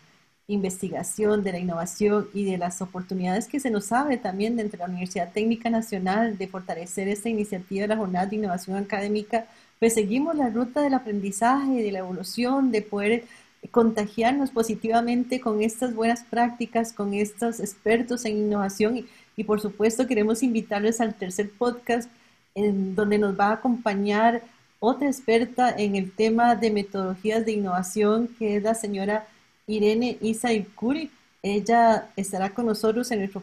investigación, 0.48 1.42
de 1.42 1.52
la 1.52 1.58
innovación 1.58 2.28
y 2.32 2.44
de 2.44 2.56
las 2.56 2.80
oportunidades 2.80 3.48
que 3.48 3.58
se 3.58 3.70
nos 3.70 3.90
abre 3.90 4.16
también 4.16 4.56
dentro 4.56 4.78
de 4.78 4.84
la 4.84 4.90
Universidad 4.90 5.32
Técnica 5.32 5.70
Nacional 5.70 6.38
de 6.38 6.46
fortalecer 6.46 7.08
esta 7.08 7.28
iniciativa 7.28 7.82
de 7.82 7.88
la 7.88 7.96
Jornada 7.96 8.26
de 8.26 8.36
Innovación 8.36 8.76
Académica, 8.76 9.46
pues 9.80 9.94
seguimos 9.94 10.36
la 10.36 10.48
ruta 10.50 10.82
del 10.82 10.94
aprendizaje, 10.94 11.82
de 11.82 11.92
la 11.92 11.98
evolución, 11.98 12.70
de 12.70 12.82
poder 12.82 13.24
contagiarnos 13.72 14.50
positivamente 14.50 15.40
con 15.40 15.62
estas 15.62 15.94
buenas 15.94 16.22
prácticas, 16.22 16.92
con 16.92 17.14
estos 17.14 17.58
expertos 17.58 18.24
en 18.24 18.38
innovación. 18.38 18.98
Y, 18.98 19.06
y 19.36 19.44
por 19.44 19.60
supuesto 19.60 20.06
queremos 20.06 20.42
invitarles 20.44 21.00
al 21.00 21.14
tercer 21.14 21.50
podcast 21.50 22.08
en 22.54 22.94
donde 22.94 23.18
nos 23.18 23.38
va 23.38 23.48
a 23.48 23.54
acompañar 23.54 24.42
otra 24.78 25.08
experta 25.08 25.74
en 25.76 25.96
el 25.96 26.12
tema 26.12 26.54
de 26.54 26.70
metodologías 26.70 27.44
de 27.44 27.52
innovación, 27.52 28.28
que 28.38 28.56
es 28.56 28.62
la 28.62 28.74
señora 28.74 29.26
Irene 29.66 30.16
Isa 30.20 30.52
Ikuri. 30.52 31.10
Ella 31.42 32.10
estará 32.16 32.54
con 32.54 32.66
nosotros 32.66 33.10
en 33.10 33.20
nuestro 33.20 33.42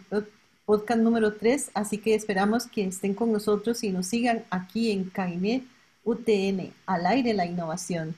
podcast 0.65 0.99
número 0.99 1.33
3, 1.35 1.71
así 1.73 1.97
que 1.97 2.15
esperamos 2.15 2.67
que 2.67 2.85
estén 2.85 3.13
con 3.13 3.31
nosotros 3.31 3.83
y 3.83 3.89
nos 3.89 4.07
sigan 4.07 4.43
aquí 4.49 4.91
en 4.91 5.05
Cainet 5.09 5.63
UTN, 6.03 6.73
al 6.85 7.05
aire 7.05 7.33
la 7.33 7.45
innovación. 7.45 8.15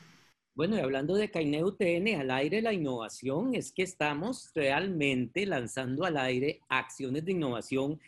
Bueno, 0.56 0.78
y 0.78 0.80
hablando 0.80 1.16
de 1.16 1.30
Cainet 1.30 1.64
UTN, 1.64 2.20
al 2.20 2.32
aire 2.32 2.62
la 2.62 2.74
innovación, 2.74 3.56
es 3.56 3.72
que 3.72 3.84
estamos 3.84 4.52
realmente 4.56 5.46
lanzando 5.46 6.06
al 6.06 6.18
aire 6.18 6.62
acciones 6.70 7.26
de 7.26 7.34
innovación 7.34 8.00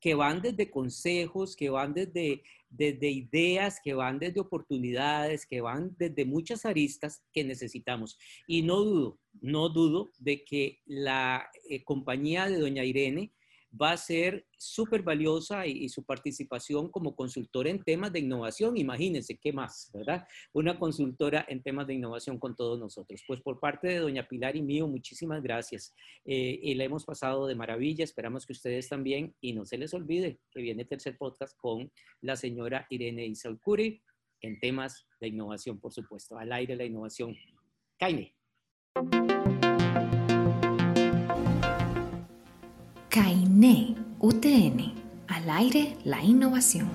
que 0.00 0.14
van 0.14 0.42
desde 0.42 0.70
consejos, 0.70 1.56
que 1.56 1.70
van 1.70 1.94
desde, 1.94 2.42
desde 2.70 3.10
ideas, 3.10 3.80
que 3.82 3.94
van 3.94 4.18
desde 4.18 4.40
oportunidades, 4.40 5.46
que 5.46 5.60
van 5.60 5.94
desde 5.98 6.24
muchas 6.24 6.64
aristas 6.64 7.22
que 7.32 7.44
necesitamos. 7.44 8.18
Y 8.46 8.62
no 8.62 8.82
dudo, 8.82 9.20
no 9.40 9.68
dudo 9.68 10.12
de 10.18 10.44
que 10.44 10.80
la 10.86 11.48
eh, 11.68 11.84
compañía 11.84 12.48
de 12.48 12.58
doña 12.58 12.84
Irene 12.84 13.32
va 13.70 13.92
a 13.92 13.96
ser 13.96 14.46
súper 14.56 15.02
valiosa 15.02 15.66
y, 15.66 15.88
su 15.88 16.04
participación 16.04 16.90
como 16.90 17.14
consultora 17.14 17.70
en 17.70 17.82
temas 17.82 18.12
de 18.12 18.20
innovación, 18.20 18.76
imagínense, 18.76 19.38
¿qué 19.38 19.52
más, 19.52 19.90
verdad? 19.92 20.26
Una 20.52 20.78
consultora 20.78 21.44
en 21.48 21.62
temas 21.62 21.86
de 21.86 21.94
innovación 21.94 22.38
con 22.38 22.56
todos 22.56 22.78
nosotros. 22.78 23.22
Pues 23.26 23.40
por 23.40 23.60
parte 23.60 23.88
de 23.88 23.98
doña 23.98 24.26
Pilar 24.26 24.56
y 24.56 24.62
mío, 24.62 24.86
muchísimas 24.88 25.42
gracias. 25.42 25.94
Eh, 26.24 26.58
y 26.62 26.74
la 26.74 26.84
hemos 26.84 27.04
pasado 27.04 27.46
de 27.46 27.54
maravilla, 27.54 28.04
esperamos 28.04 28.46
que 28.46 28.52
ustedes 28.52 28.88
también, 28.88 29.34
y 29.40 29.52
no 29.52 29.64
se 29.64 29.78
les 29.78 29.94
olvide 29.94 30.40
que 30.50 30.60
viene 30.60 30.84
tercer 30.84 31.16
podcast 31.16 31.56
con 31.56 31.90
la 32.20 32.36
señora 32.36 32.86
Irene 32.90 33.26
Isalcuri 33.26 34.02
en 34.40 34.58
temas 34.60 35.06
de 35.20 35.28
innovación, 35.28 35.80
por 35.80 35.92
supuesto, 35.92 36.38
al 36.38 36.52
aire 36.52 36.76
la 36.76 36.84
innovación. 36.84 37.36
Caine. 37.98 38.34
CAINE 43.18 43.96
UTN, 44.20 44.92
al 45.26 45.50
aire 45.50 45.96
la 46.04 46.22
innovación. 46.22 46.88